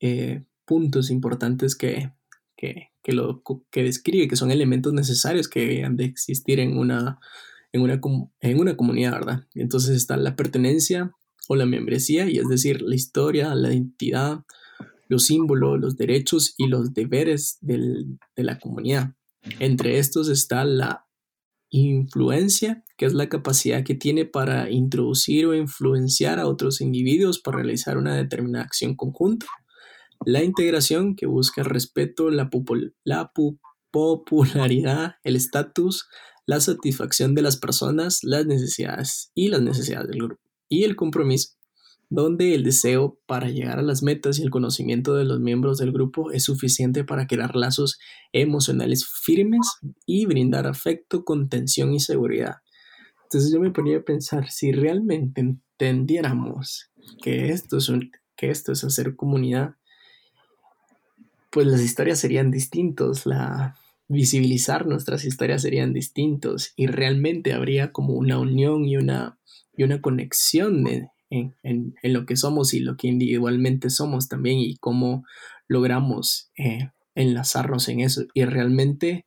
eh, 0.00 0.44
puntos 0.66 1.10
importantes 1.10 1.74
que, 1.74 2.12
que, 2.58 2.90
que, 3.02 3.12
lo, 3.14 3.42
que 3.70 3.84
describe, 3.84 4.28
que 4.28 4.36
son 4.36 4.50
elementos 4.50 4.92
necesarios 4.92 5.48
que 5.48 5.66
deben 5.66 5.96
de 5.96 6.04
existir 6.04 6.60
en 6.60 6.76
una, 6.76 7.20
en, 7.72 7.80
una, 7.80 7.98
en 8.42 8.60
una 8.60 8.76
comunidad, 8.76 9.12
¿verdad? 9.12 9.46
Entonces 9.54 9.96
está 9.96 10.18
la 10.18 10.36
pertenencia 10.36 11.12
o 11.48 11.56
la 11.56 11.64
membresía, 11.64 12.28
y 12.28 12.36
es 12.36 12.48
decir, 12.50 12.82
la 12.82 12.96
historia, 12.96 13.54
la 13.54 13.72
identidad, 13.72 14.44
los 15.08 15.24
símbolos, 15.24 15.80
los 15.80 15.96
derechos 15.96 16.52
y 16.58 16.66
los 16.66 16.92
deberes 16.92 17.56
del, 17.62 18.18
de 18.36 18.44
la 18.44 18.58
comunidad. 18.58 19.14
Entre 19.58 19.98
estos 19.98 20.28
está 20.28 20.66
la 20.66 21.06
Influencia, 21.70 22.84
que 22.96 23.06
es 23.06 23.14
la 23.14 23.28
capacidad 23.28 23.84
que 23.84 23.94
tiene 23.94 24.24
para 24.24 24.70
introducir 24.70 25.46
o 25.46 25.54
influenciar 25.54 26.38
a 26.40 26.46
otros 26.46 26.80
individuos 26.80 27.38
para 27.38 27.58
realizar 27.58 27.96
una 27.96 28.16
determinada 28.16 28.64
acción 28.64 28.96
conjunta. 28.96 29.46
La 30.26 30.42
integración, 30.42 31.16
que 31.16 31.26
busca 31.26 31.62
el 31.62 31.68
respeto, 31.68 32.28
la, 32.30 32.50
la 33.04 33.32
popularidad, 33.90 35.14
el 35.22 35.36
estatus, 35.36 36.08
la 36.46 36.60
satisfacción 36.60 37.34
de 37.34 37.42
las 37.42 37.56
personas, 37.56 38.18
las 38.22 38.46
necesidades 38.46 39.30
y 39.34 39.48
las 39.48 39.62
necesidades 39.62 40.08
del 40.08 40.22
grupo. 40.22 40.42
Y 40.68 40.84
el 40.84 40.96
compromiso, 40.96 41.54
donde 42.10 42.56
el 42.56 42.64
deseo 42.64 43.18
para 43.26 43.48
llegar 43.48 43.78
a 43.78 43.82
las 43.82 44.02
metas 44.02 44.38
y 44.38 44.42
el 44.42 44.50
conocimiento 44.50 45.14
de 45.14 45.24
los 45.24 45.38
miembros 45.38 45.78
del 45.78 45.92
grupo 45.92 46.32
es 46.32 46.42
suficiente 46.42 47.04
para 47.04 47.28
crear 47.28 47.54
lazos 47.54 48.00
emocionales 48.32 49.06
firmes 49.06 49.78
y 50.06 50.26
brindar 50.26 50.66
afecto, 50.66 51.24
contención 51.24 51.94
y 51.94 52.00
seguridad. 52.00 52.56
Entonces 53.22 53.52
yo 53.52 53.60
me 53.60 53.70
ponía 53.70 53.98
a 53.98 54.02
pensar, 54.02 54.50
si 54.50 54.72
realmente 54.72 55.40
entendiéramos 55.40 56.90
que 57.22 57.50
esto 57.50 57.78
es, 57.78 57.92
que 58.36 58.50
esto 58.50 58.72
es 58.72 58.82
hacer 58.82 59.14
comunidad, 59.14 59.76
pues 61.52 61.68
las 61.68 61.80
historias 61.80 62.18
serían 62.18 62.50
distintos, 62.50 63.24
la 63.24 63.76
visibilizar 64.08 64.88
nuestras 64.88 65.24
historias 65.24 65.62
serían 65.62 65.92
distintos 65.92 66.72
y 66.74 66.88
realmente 66.88 67.52
habría 67.52 67.92
como 67.92 68.14
una 68.14 68.40
unión 68.40 68.84
y 68.84 68.96
una, 68.96 69.38
y 69.76 69.84
una 69.84 70.00
conexión 70.00 70.82
en, 71.30 71.54
en, 71.62 72.12
lo 72.12 72.26
que 72.26 72.36
somos 72.36 72.74
y 72.74 72.80
lo 72.80 72.96
que 72.96 73.08
individualmente 73.08 73.88
somos 73.88 74.28
también 74.28 74.58
y 74.58 74.76
cómo 74.76 75.24
logramos 75.68 76.50
eh, 76.58 76.90
enlazarnos 77.14 77.88
en 77.88 78.00
eso 78.00 78.24
y 78.34 78.44
realmente 78.44 79.24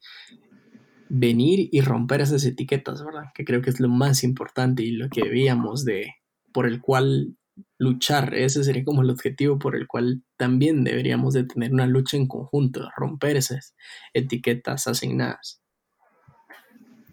venir 1.10 1.70
y 1.72 1.82
romper 1.82 2.22
esas 2.22 2.43
etiquetas, 2.45 3.04
¿verdad? 3.04 3.26
Que 3.34 3.45
creo 3.45 3.62
que 3.62 3.70
es 3.70 3.80
lo 3.80 3.89
más 3.89 4.24
importante 4.24 4.84
y 4.84 4.91
lo 4.91 5.10
que 5.10 5.24
debíamos 5.24 5.86
de, 5.86 6.16
por 6.51 6.68
el 6.68 6.82
cual 6.82 7.38
luchar, 7.78 8.34
ese 8.34 8.64
sería 8.64 8.84
como 8.84 9.04
el 9.04 9.10
objetivo 9.10 9.60
por 9.60 9.76
el 9.76 9.88
cual 9.88 10.24
también 10.38 10.84
deberíamos 10.84 11.34
de 11.34 11.43
tener 11.43 11.72
una 11.72 11.88
lucha 11.88 12.18
en 12.18 12.28
conjunto, 12.28 12.89
romper 12.97 13.38
esas 13.38 13.76
etiquetas 14.14 14.88
asignadas. 14.88 15.62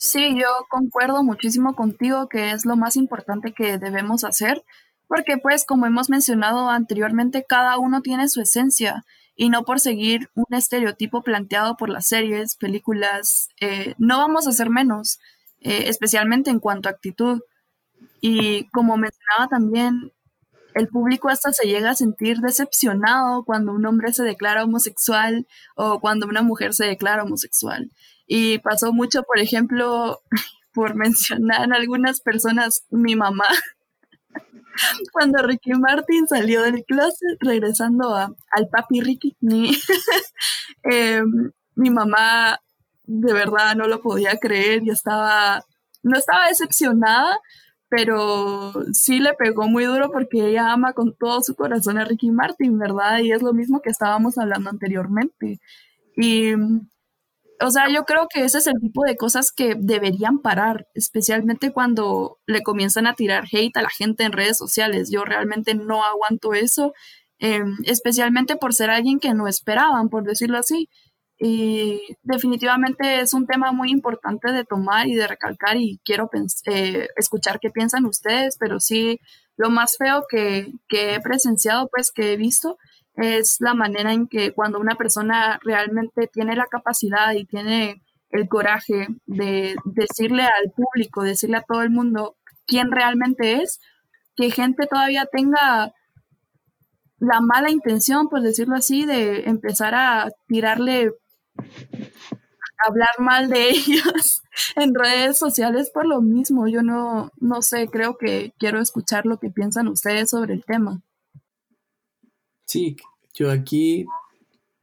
Sí, 0.02 0.34
yo 0.34 0.46
concuerdo 0.70 1.22
muchísimo 1.22 1.74
contigo 1.76 2.26
que 2.30 2.52
es 2.52 2.64
lo 2.64 2.74
más 2.74 2.96
importante 2.96 3.52
que 3.52 3.76
debemos 3.76 4.24
hacer, 4.24 4.64
porque 5.06 5.36
pues 5.36 5.66
como 5.66 5.84
hemos 5.84 6.08
mencionado 6.08 6.70
anteriormente, 6.70 7.44
cada 7.46 7.76
uno 7.78 8.00
tiene 8.00 8.26
su 8.30 8.40
esencia 8.40 9.04
y 9.36 9.50
no 9.50 9.64
por 9.64 9.78
seguir 9.78 10.30
un 10.34 10.46
estereotipo 10.56 11.22
planteado 11.22 11.76
por 11.76 11.90
las 11.90 12.06
series, 12.06 12.56
películas, 12.56 13.50
eh, 13.60 13.94
no 13.98 14.16
vamos 14.16 14.46
a 14.48 14.52
ser 14.52 14.70
menos, 14.70 15.20
eh, 15.60 15.84
especialmente 15.88 16.48
en 16.50 16.60
cuanto 16.60 16.88
a 16.88 16.92
actitud. 16.92 17.42
Y 18.22 18.68
como 18.70 18.96
mencionaba 18.96 19.48
también, 19.50 20.12
el 20.74 20.88
público 20.88 21.28
hasta 21.28 21.52
se 21.52 21.66
llega 21.68 21.90
a 21.90 21.94
sentir 21.94 22.38
decepcionado 22.38 23.44
cuando 23.44 23.72
un 23.72 23.84
hombre 23.86 24.12
se 24.14 24.22
declara 24.24 24.64
homosexual 24.64 25.46
o 25.76 26.00
cuando 26.00 26.26
una 26.26 26.42
mujer 26.42 26.72
se 26.74 26.86
declara 26.86 27.24
homosexual. 27.24 27.90
Y 28.32 28.58
pasó 28.60 28.92
mucho, 28.92 29.24
por 29.24 29.40
ejemplo, 29.40 30.20
por 30.72 30.94
mencionar 30.94 31.72
a 31.72 31.76
algunas 31.76 32.20
personas, 32.20 32.84
mi 32.88 33.16
mamá, 33.16 33.48
cuando 35.12 35.42
Ricky 35.42 35.72
Martin 35.72 36.28
salió 36.28 36.62
del 36.62 36.84
closet, 36.84 37.38
regresando 37.40 38.14
al 38.14 38.68
papi 38.70 39.00
Ricky, 39.00 39.36
mi, 39.40 39.72
em, 40.84 41.50
mi 41.74 41.90
mamá 41.90 42.60
de 43.02 43.32
verdad 43.32 43.74
no 43.74 43.88
lo 43.88 44.00
podía 44.00 44.36
creer 44.36 44.84
y 44.84 44.90
estaba, 44.90 45.64
no 46.04 46.16
estaba 46.16 46.46
decepcionada, 46.46 47.36
pero 47.88 48.74
sí 48.92 49.18
le 49.18 49.34
pegó 49.34 49.66
muy 49.66 49.86
duro 49.86 50.12
porque 50.12 50.50
ella 50.50 50.70
ama 50.70 50.92
con 50.92 51.16
todo 51.16 51.42
su 51.42 51.56
corazón 51.56 51.98
a 51.98 52.04
Ricky 52.04 52.30
Martin, 52.30 52.78
¿verdad? 52.78 53.18
Y 53.18 53.32
es 53.32 53.42
lo 53.42 53.52
mismo 53.52 53.82
que 53.82 53.90
estábamos 53.90 54.38
hablando 54.38 54.70
anteriormente. 54.70 55.58
Y 56.16 56.54
o 57.60 57.70
sea, 57.70 57.88
yo 57.92 58.04
creo 58.04 58.26
que 58.32 58.44
ese 58.44 58.58
es 58.58 58.66
el 58.66 58.80
tipo 58.80 59.04
de 59.04 59.16
cosas 59.16 59.52
que 59.52 59.74
deberían 59.78 60.38
parar, 60.40 60.86
especialmente 60.94 61.72
cuando 61.72 62.38
le 62.46 62.62
comienzan 62.62 63.06
a 63.06 63.14
tirar 63.14 63.44
hate 63.52 63.76
a 63.76 63.82
la 63.82 63.90
gente 63.90 64.24
en 64.24 64.32
redes 64.32 64.56
sociales. 64.56 65.10
Yo 65.10 65.24
realmente 65.24 65.74
no 65.74 66.04
aguanto 66.04 66.54
eso, 66.54 66.92
em, 67.38 67.76
especialmente 67.84 68.56
por 68.56 68.74
ser 68.74 68.90
alguien 68.90 69.18
que 69.20 69.34
no 69.34 69.48
esperaban, 69.48 70.08
por 70.08 70.24
decirlo 70.24 70.58
así. 70.58 70.88
Y 71.38 72.00
definitivamente 72.22 73.20
es 73.20 73.32
un 73.34 73.46
tema 73.46 73.72
muy 73.72 73.90
importante 73.90 74.52
de 74.52 74.64
tomar 74.64 75.06
y 75.08 75.14
de 75.14 75.26
recalcar 75.26 75.76
y 75.78 76.00
quiero 76.04 76.30
eh, 76.66 77.08
escuchar 77.16 77.60
qué 77.60 77.70
piensan 77.70 78.04
ustedes, 78.06 78.56
pero 78.58 78.78
sí, 78.80 79.18
lo 79.56 79.70
más 79.70 79.96
feo 79.98 80.24
que, 80.28 80.72
que 80.88 81.14
he 81.14 81.20
presenciado, 81.20 81.88
pues 81.88 82.10
que 82.12 82.32
he 82.32 82.36
visto, 82.36 82.78
es 83.16 83.56
la 83.60 83.74
manera 83.74 84.12
en 84.12 84.26
que 84.26 84.52
cuando 84.52 84.78
una 84.78 84.94
persona 84.94 85.58
realmente 85.62 86.26
tiene 86.26 86.56
la 86.56 86.66
capacidad 86.66 87.32
y 87.32 87.44
tiene 87.44 88.02
el 88.30 88.48
coraje 88.48 89.08
de 89.26 89.76
decirle 89.84 90.44
al 90.44 90.70
público, 90.70 91.22
decirle 91.22 91.58
a 91.58 91.62
todo 91.62 91.82
el 91.82 91.90
mundo 91.90 92.36
quién 92.66 92.90
realmente 92.90 93.62
es, 93.62 93.80
que 94.36 94.50
gente 94.50 94.86
todavía 94.86 95.26
tenga 95.26 95.92
la 97.18 97.40
mala 97.40 97.70
intención, 97.70 98.28
por 98.28 98.40
decirlo 98.40 98.76
así, 98.76 99.04
de 99.04 99.48
empezar 99.48 99.94
a 99.94 100.28
tirarle, 100.46 101.12
a 101.58 102.88
hablar 102.88 103.10
mal 103.18 103.50
de 103.50 103.68
ellos 103.70 104.42
en 104.76 104.94
redes 104.94 105.38
sociales 105.38 105.90
por 105.92 106.06
lo 106.06 106.22
mismo. 106.22 106.68
Yo 106.68 106.82
no, 106.82 107.30
no 107.38 107.62
sé, 107.62 107.88
creo 107.88 108.16
que 108.16 108.54
quiero 108.58 108.80
escuchar 108.80 109.26
lo 109.26 109.38
que 109.38 109.50
piensan 109.50 109.88
ustedes 109.88 110.30
sobre 110.30 110.54
el 110.54 110.64
tema. 110.64 111.02
Sí, 112.70 112.96
yo 113.34 113.50
aquí 113.50 114.04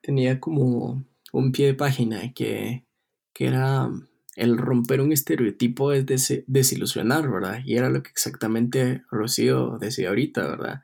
tenía 0.01 0.41
como 0.41 1.05
un 1.31 1.51
pie 1.53 1.67
de 1.67 1.73
página 1.73 2.33
que, 2.33 2.83
era 3.39 3.89
el 4.35 4.57
romper 4.57 4.99
un 4.99 5.13
estereotipo 5.13 5.93
es 5.93 6.05
desilusionar, 6.47 7.31
¿verdad? 7.31 7.61
Y 7.63 7.77
era 7.77 7.89
lo 7.89 8.03
que 8.03 8.09
exactamente 8.09 9.03
Rocío 9.09 9.77
decía 9.79 10.09
ahorita, 10.09 10.45
¿verdad? 10.49 10.81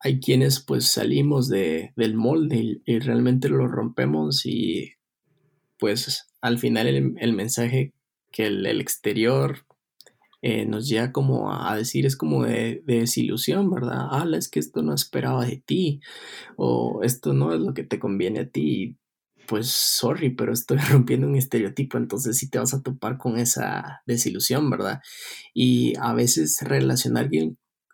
Hay 0.00 0.18
quienes 0.18 0.60
pues 0.60 0.86
salimos 0.86 1.50
de, 1.50 1.92
del 1.96 2.14
molde 2.14 2.80
y, 2.86 2.98
realmente 2.98 3.50
lo 3.50 3.68
rompemos 3.68 4.46
y 4.46 4.94
pues 5.78 6.28
al 6.40 6.58
final 6.58 6.86
el, 6.86 7.32
mensaje 7.34 7.92
que 8.32 8.46
el 8.46 8.80
exterior 8.80 9.65
eh, 10.42 10.66
nos 10.66 10.88
llega 10.88 11.12
como 11.12 11.52
a, 11.52 11.76
decir, 11.76 12.06
es 12.06 12.16
como 12.16 12.44
de, 12.44 12.82
desilusión, 12.86 13.70
¿verdad? 13.70 14.08
Ah, 14.10 14.26
es 14.36 14.48
que 14.48 14.60
esto 14.60 14.82
no 14.82 14.94
esperaba 14.94 15.44
de 15.44 15.62
ti, 15.64 16.00
o 16.56 17.00
esto 17.02 17.32
no 17.32 17.54
es 17.54 17.60
lo 17.60 17.74
que 17.74 17.84
te 17.84 17.98
conviene 17.98 18.40
a 18.40 18.48
ti. 18.48 18.96
Pues 19.48 19.68
sorry, 19.68 20.30
pero 20.30 20.52
estoy 20.52 20.78
rompiendo 20.90 21.26
un 21.28 21.36
estereotipo, 21.36 21.98
entonces 21.98 22.36
sí 22.38 22.50
te 22.50 22.58
vas 22.58 22.74
a 22.74 22.82
topar 22.82 23.18
con 23.18 23.38
esa 23.38 24.02
desilusión, 24.06 24.70
¿verdad? 24.70 25.00
Y 25.54 25.94
a 26.00 26.14
veces 26.14 26.58
relacionar 26.62 27.30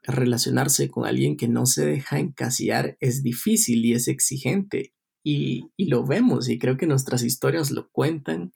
relacionarse 0.05 0.91
con 0.91 1.07
alguien 1.07 1.37
que 1.37 1.49
no 1.49 1.65
se 1.65 1.87
deja 1.87 2.19
encasillar 2.19 2.97
es 3.01 3.23
difícil 3.23 3.85
y 3.85 3.95
es 3.95 4.09
exigente 4.09 4.93
y, 5.25 5.71
lo 5.79 6.05
vemos 6.05 6.49
y 6.49 6.59
creo 6.59 6.77
que 6.77 6.87
nuestras 6.87 7.23
historias 7.23 7.71
lo 7.71 7.91
cuentan 7.91 8.53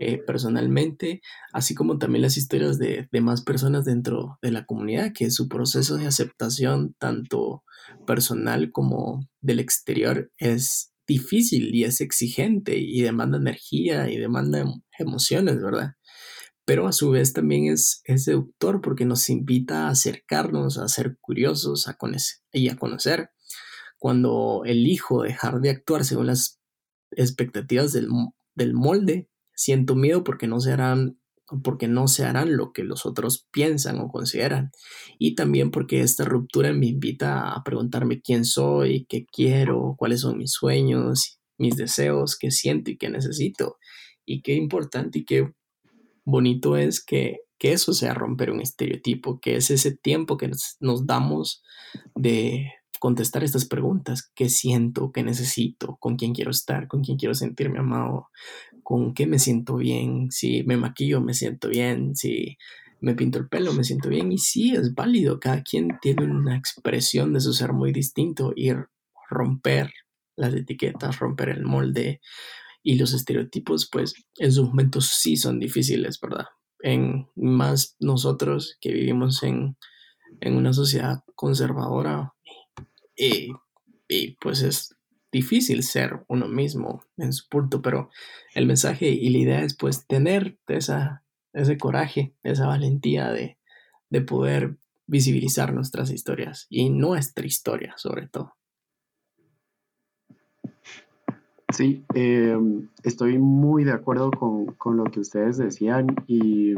eh, 0.00 0.18
personalmente, 0.18 1.20
así 1.52 1.74
como 1.74 1.98
también 1.98 2.22
las 2.22 2.36
historias 2.36 2.78
de, 2.78 3.08
de, 3.10 3.20
más 3.20 3.42
personas 3.42 3.84
dentro 3.84 4.38
de 4.42 4.50
la 4.50 4.66
comunidad, 4.66 5.12
que 5.12 5.30
su 5.30 5.48
proceso 5.48 5.96
de 5.96 6.06
aceptación, 6.06 6.94
tanto 6.98 7.64
personal 8.06 8.72
como 8.72 9.28
del 9.40 9.60
exterior, 9.60 10.30
es 10.38 10.92
difícil 11.06 11.74
y 11.74 11.84
es 11.84 12.00
exigente 12.00 12.78
y 12.78 13.00
demanda 13.02 13.38
energía 13.38 14.10
y 14.10 14.16
demanda 14.16 14.64
emociones, 14.98 15.62
¿verdad? 15.62 15.92
Pero 16.64 16.88
a 16.88 16.92
su 16.92 17.10
vez 17.10 17.32
también 17.32 17.72
es, 17.72 18.00
es 18.04 18.24
seductor 18.24 18.80
porque 18.80 19.04
nos 19.04 19.28
invita 19.30 19.86
a 19.86 19.90
acercarnos, 19.90 20.78
a 20.78 20.88
ser 20.88 21.16
curiosos 21.20 21.86
a 21.86 21.96
y 22.52 22.68
a 22.68 22.76
conocer 22.76 23.30
cuando 23.98 24.62
elijo 24.64 25.22
dejar 25.22 25.60
de 25.60 25.70
actuar 25.70 26.04
según 26.04 26.26
las 26.26 26.60
expectativas 27.10 27.92
del, 27.92 28.74
molde, 28.74 29.28
siento 29.54 29.94
miedo 29.94 30.24
porque 30.24 30.46
no 30.46 30.60
se 30.60 30.72
harán 30.72 31.18
porque 31.62 31.86
no 31.86 32.08
se 32.08 32.24
harán 32.24 32.56
lo 32.56 32.72
que 32.72 32.82
los 32.82 33.06
otros 33.06 33.46
piensan 33.52 34.00
o 34.00 34.08
consideran. 34.08 34.72
Y 35.16 35.36
también 35.36 35.70
porque 35.70 36.00
esta 36.00 36.24
ruptura 36.24 36.72
me 36.72 36.86
invita 36.86 37.52
a 37.52 37.62
preguntarme 37.62 38.20
quién 38.20 38.44
soy, 38.44 39.06
qué 39.08 39.26
quiero, 39.26 39.94
cuáles 39.96 40.22
son 40.22 40.38
mis 40.38 40.50
sueños, 40.50 41.38
mis 41.56 41.76
deseos, 41.76 42.36
qué 42.36 42.50
siento 42.50 42.90
y 42.90 42.98
qué 42.98 43.10
necesito. 43.10 43.76
Y 44.24 44.42
qué 44.42 44.54
importante 44.54 45.20
y 45.20 45.24
qué 45.24 45.52
bonito 46.24 46.76
es 46.76 47.00
que, 47.04 47.38
que 47.58 47.72
eso 47.72 47.92
sea 47.92 48.12
romper 48.12 48.50
un 48.50 48.60
estereotipo, 48.60 49.38
que 49.38 49.54
es 49.54 49.70
ese 49.70 49.96
tiempo 49.96 50.36
que 50.36 50.50
nos 50.80 51.06
damos 51.06 51.62
de, 52.16 52.72
contestar 53.06 53.44
estas 53.44 53.66
preguntas. 53.66 54.32
¿Qué 54.34 54.48
siento? 54.48 55.12
¿Qué 55.12 55.22
necesito? 55.22 55.96
¿Con 56.00 56.16
quién 56.16 56.34
quiero 56.34 56.50
estar? 56.50 56.88
¿Con 56.88 57.04
quién 57.04 57.16
quiero 57.16 57.34
sentirme 57.34 57.78
amado? 57.78 58.30
¿Con 58.82 59.14
qué 59.14 59.28
me 59.28 59.38
siento 59.38 59.76
bien? 59.76 60.32
Si 60.32 60.64
me 60.64 60.76
maquillo, 60.76 61.20
me 61.20 61.32
siento 61.32 61.68
bien. 61.68 62.16
Si 62.16 62.58
me 63.00 63.14
pinto 63.14 63.38
el 63.38 63.46
pelo, 63.46 63.72
me 63.74 63.84
siento 63.84 64.08
bien. 64.08 64.32
Y 64.32 64.38
sí, 64.38 64.74
es 64.74 64.92
válido. 64.92 65.38
Cada 65.38 65.62
quien 65.62 66.00
tiene 66.02 66.24
una 66.24 66.56
expresión 66.56 67.32
de 67.32 67.38
su 67.38 67.52
ser 67.52 67.72
muy 67.72 67.92
distinto 67.92 68.52
y 68.56 68.72
romper 69.30 69.92
las 70.34 70.52
etiquetas, 70.52 71.20
romper 71.20 71.50
el 71.50 71.64
molde 71.64 72.20
y 72.82 72.96
los 72.96 73.14
estereotipos, 73.14 73.88
pues 73.88 74.14
en 74.38 74.50
sus 74.50 74.66
momentos 74.66 75.10
sí 75.10 75.36
son 75.36 75.60
difíciles, 75.60 76.18
¿verdad? 76.20 76.46
En 76.80 77.28
más 77.36 77.94
nosotros 78.00 78.76
que 78.80 78.90
vivimos 78.90 79.44
en, 79.44 79.76
en 80.40 80.56
una 80.56 80.72
sociedad 80.72 81.22
conservadora 81.36 82.32
y, 83.16 83.52
pues 84.40 84.62
es 84.62 84.96
difícil 85.32 85.82
ser 85.82 86.24
uno 86.28 86.48
mismo 86.48 87.02
en 87.16 87.32
su 87.32 87.48
punto, 87.48 87.82
pero 87.82 88.10
el 88.54 88.66
mensaje 88.66 89.08
y 89.08 89.28
la 89.30 89.38
idea 89.38 89.62
es 89.62 89.76
pues 89.76 90.06
tener 90.06 90.58
esa, 90.68 91.24
ese 91.52 91.76
coraje, 91.78 92.34
esa 92.42 92.66
valentía 92.66 93.30
de, 93.30 93.58
de 94.10 94.20
poder 94.20 94.76
visibilizar 95.06 95.72
nuestras 95.72 96.10
historias 96.10 96.66
y 96.68 96.90
nuestra 96.90 97.46
historia 97.46 97.94
sobre 97.96 98.28
todo. 98.28 98.56
Sí, 101.72 102.04
eh, 102.14 102.56
estoy 103.02 103.38
muy 103.38 103.84
de 103.84 103.92
acuerdo 103.92 104.30
con, 104.30 104.66
con, 104.76 104.96
lo 104.96 105.04
que 105.04 105.20
ustedes 105.20 105.58
decían 105.58 106.06
y, 106.28 106.74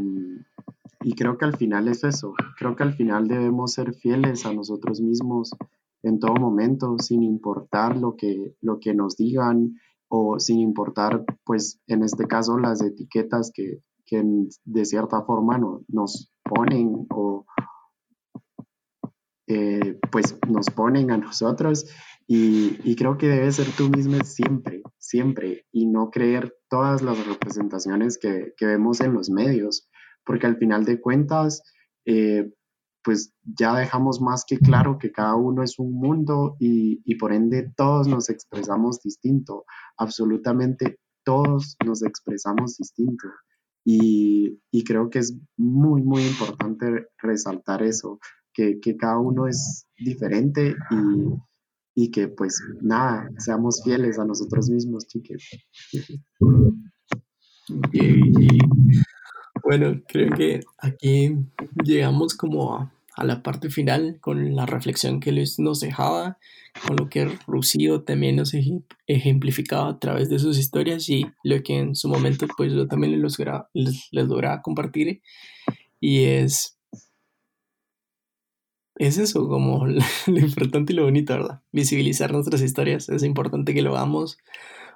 y, 1.03 1.13
creo 1.15 1.37
que 1.37 1.45
al 1.45 1.57
final 1.57 1.89
es 1.89 2.05
eso, 2.05 2.33
creo 2.57 2.75
que 2.75 2.85
al 2.85 2.95
final 2.95 3.29
debemos 3.29 3.75
ser 3.75 3.93
fieles 3.93 4.47
a 4.47 4.53
nosotros 4.55 5.01
mismos 5.03 5.55
en 6.03 6.19
todo 6.19 6.35
momento, 6.35 6.97
sin 6.99 7.23
importar 7.23 7.97
lo 7.97 8.17
que, 8.17 8.55
lo 8.61 8.79
que 8.81 8.95
nos 8.95 9.17
digan 9.17 9.75
o 10.09 10.39
sin 10.39 10.61
importar, 10.61 11.25
pues 11.45 11.81
en 11.87 12.03
este 12.03 12.27
caso, 12.27 12.59
las 12.59 12.83
etiquetas 12.83 13.51
que, 13.53 13.83
que 14.07 14.23
de 14.65 14.85
cierta 14.85 15.23
forma 15.23 15.59
no, 15.59 15.83
nos 15.89 16.33
ponen 16.43 17.07
o 17.11 17.45
eh, 19.51 19.99
pues 20.13 20.37
nos 20.47 20.69
ponen 20.69 21.11
a 21.11 21.17
nosotros. 21.17 21.87
Y, 22.27 22.95
creo 22.97 23.17
que 23.17 23.29
debe 23.29 23.51
ser 23.51 23.69
tú 23.75 23.89
mismo 23.89 24.23
siempre, 24.23 24.83
siempre, 24.99 25.65
y 25.73 25.87
no 25.87 26.11
creer 26.11 26.55
todas 26.69 27.01
las 27.01 27.27
representaciones 27.27 28.19
que, 28.19 28.53
vemos 28.61 29.01
en 29.01 29.15
los 29.15 29.31
medios, 29.31 29.89
porque 30.27 30.47
al 30.47 30.59
final 30.59 30.85
de 30.85 31.01
cuentas, 31.01 31.63
eh, 32.05 32.53
pues 33.03 33.33
ya 33.43 33.75
dejamos 33.75 34.21
más 34.21 34.45
que 34.47 34.59
claro 34.59 34.99
que 34.99 35.13
cada 35.13 35.35
uno 35.37 35.63
es 35.63 35.79
un 35.79 35.93
mundo 35.93 36.57
y, 36.59 37.01
y 37.05 37.15
por 37.17 37.33
ende 37.33 37.73
todos 37.77 38.09
nos 38.09 38.29
expresamos 38.29 39.01
distinto, 39.03 39.65
absolutamente 39.97 40.99
todos 41.25 41.77
nos 41.85 42.03
expresamos 42.03 42.77
distinto. 42.77 43.29
Y, 43.85 44.61
y, 44.71 44.85
creo 44.85 45.09
que 45.09 45.21
es 45.21 45.35
muy, 45.57 46.03
muy 46.03 46.23
importante 46.23 47.07
resaltar 47.19 47.83
eso, 47.83 48.19
que, 48.53 48.81
que 48.81 48.97
cada 48.97 49.19
uno 49.19 49.47
es 49.47 49.87
diferente 49.97 50.75
y, 50.91 52.05
y 52.05 52.11
que 52.11 52.29
pues 52.29 52.63
nada, 52.81 53.31
seamos 53.39 53.83
fieles 53.83 54.19
a 54.19 54.25
nosotros 54.25 54.69
mismos, 54.69 55.07
chiques. 55.07 55.49
Bueno, 59.69 60.01
creo 60.09 60.31
que 60.31 60.61
aquí 60.79 61.37
llegamos 61.85 62.35
como 62.35 62.91
a, 63.15 63.25
la 63.25 63.43
parte 63.43 63.69
final 63.69 64.17
con 64.19 64.57
la 64.57 64.65
reflexión 64.65 65.21
que 65.21 65.31
Luis 65.31 65.59
nos 65.59 65.81
dejaba, 65.81 66.39
con 66.87 66.97
lo 66.97 67.11
que 67.11 67.27
Rocío 67.47 68.03
también 68.03 68.37
nos 68.37 68.55
ejemplificaba 69.07 69.91
a 69.91 69.99
través 69.99 70.31
de 70.31 70.39
sus 70.39 70.57
historias 70.57 71.11
y 71.11 71.27
lo 71.45 71.63
que 71.63 71.81
en 71.81 71.97
su 71.97 72.09
momento 72.09 72.47
pues 72.57 72.73
yo 72.73 72.89
también 72.89 73.21
les, 73.21 73.39
les, 73.75 74.09
les 74.11 74.27
lograba 74.27 74.63
compartir 74.63 75.21
y 76.01 76.25
es 76.25 76.79
es 78.97 79.19
eso, 79.19 79.49
como 79.49 79.87
lo 79.87 80.39
importante 80.39 80.95
y 80.95 80.97
lo 80.97 81.05
bonito, 81.05 81.35
¿verdad? 81.35 81.61
Visibilizar 81.73 82.33
nuestras 82.33 82.63
historias. 82.63 83.11
Es 83.11 83.23
importante 83.23 83.75
que 83.75 83.83
lo 83.83 83.95
hagamos 83.95 84.39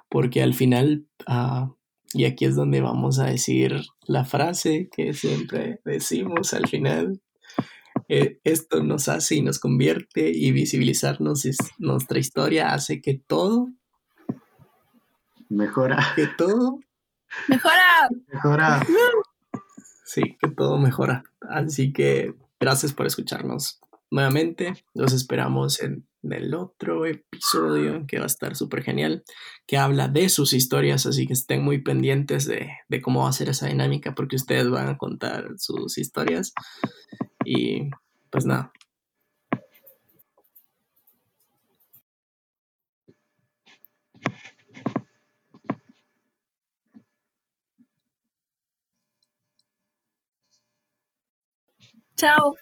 porque 0.09 0.41
al 0.41 0.55
final, 0.55 1.05
ah, 1.27 1.75
y 2.13 2.25
aquí 2.25 2.45
es 2.45 2.55
donde 2.55 2.81
vamos 2.81 3.19
a 3.19 3.25
decir 3.25 3.81
la 4.05 4.25
frase 4.25 4.89
que 4.91 5.13
siempre 5.13 5.79
decimos 5.85 6.53
al 6.53 6.67
final, 6.67 7.21
eh, 8.07 8.39
esto 8.43 8.83
nos 8.83 9.07
hace 9.07 9.35
y 9.35 9.41
nos 9.41 9.59
convierte 9.59 10.31
y 10.33 10.51
visibilizarnos 10.51 11.45
es, 11.45 11.57
nuestra 11.77 12.19
historia 12.19 12.73
hace 12.73 13.01
que 13.01 13.15
todo 13.15 13.69
mejora. 15.49 15.97
Que 16.15 16.27
todo 16.27 16.79
mejora. 17.47 18.09
Mejora. 18.31 18.85
Sí, 20.05 20.37
que 20.39 20.49
todo 20.49 20.77
mejora. 20.77 21.23
Así 21.41 21.93
que 21.93 22.35
gracias 22.59 22.93
por 22.93 23.07
escucharnos 23.07 23.79
nuevamente. 24.11 24.85
Los 24.93 25.13
esperamos 25.13 25.81
en 25.81 26.07
el 26.31 26.53
otro 26.53 27.05
episodio 27.05 28.05
que 28.07 28.17
va 28.17 28.23
a 28.23 28.27
estar 28.27 28.55
súper 28.55 28.83
genial, 28.83 29.23
que 29.67 29.77
habla 29.77 30.07
de 30.07 30.29
sus 30.29 30.53
historias, 30.53 31.05
así 31.05 31.27
que 31.27 31.33
estén 31.33 31.63
muy 31.63 31.81
pendientes 31.81 32.45
de, 32.45 32.69
de, 32.87 33.01
cómo 33.01 33.23
va 33.23 33.29
a 33.29 33.33
ser 33.33 33.49
esa 33.49 33.67
dinámica 33.67 34.15
porque 34.15 34.35
ustedes 34.35 34.69
van 34.69 34.87
a 34.87 34.97
contar 34.97 35.47
sus 35.57 35.97
historias. 35.97 36.53
Y 37.45 37.89
pues 38.29 38.45
nada. 38.45 38.71
Chao. 52.15 52.55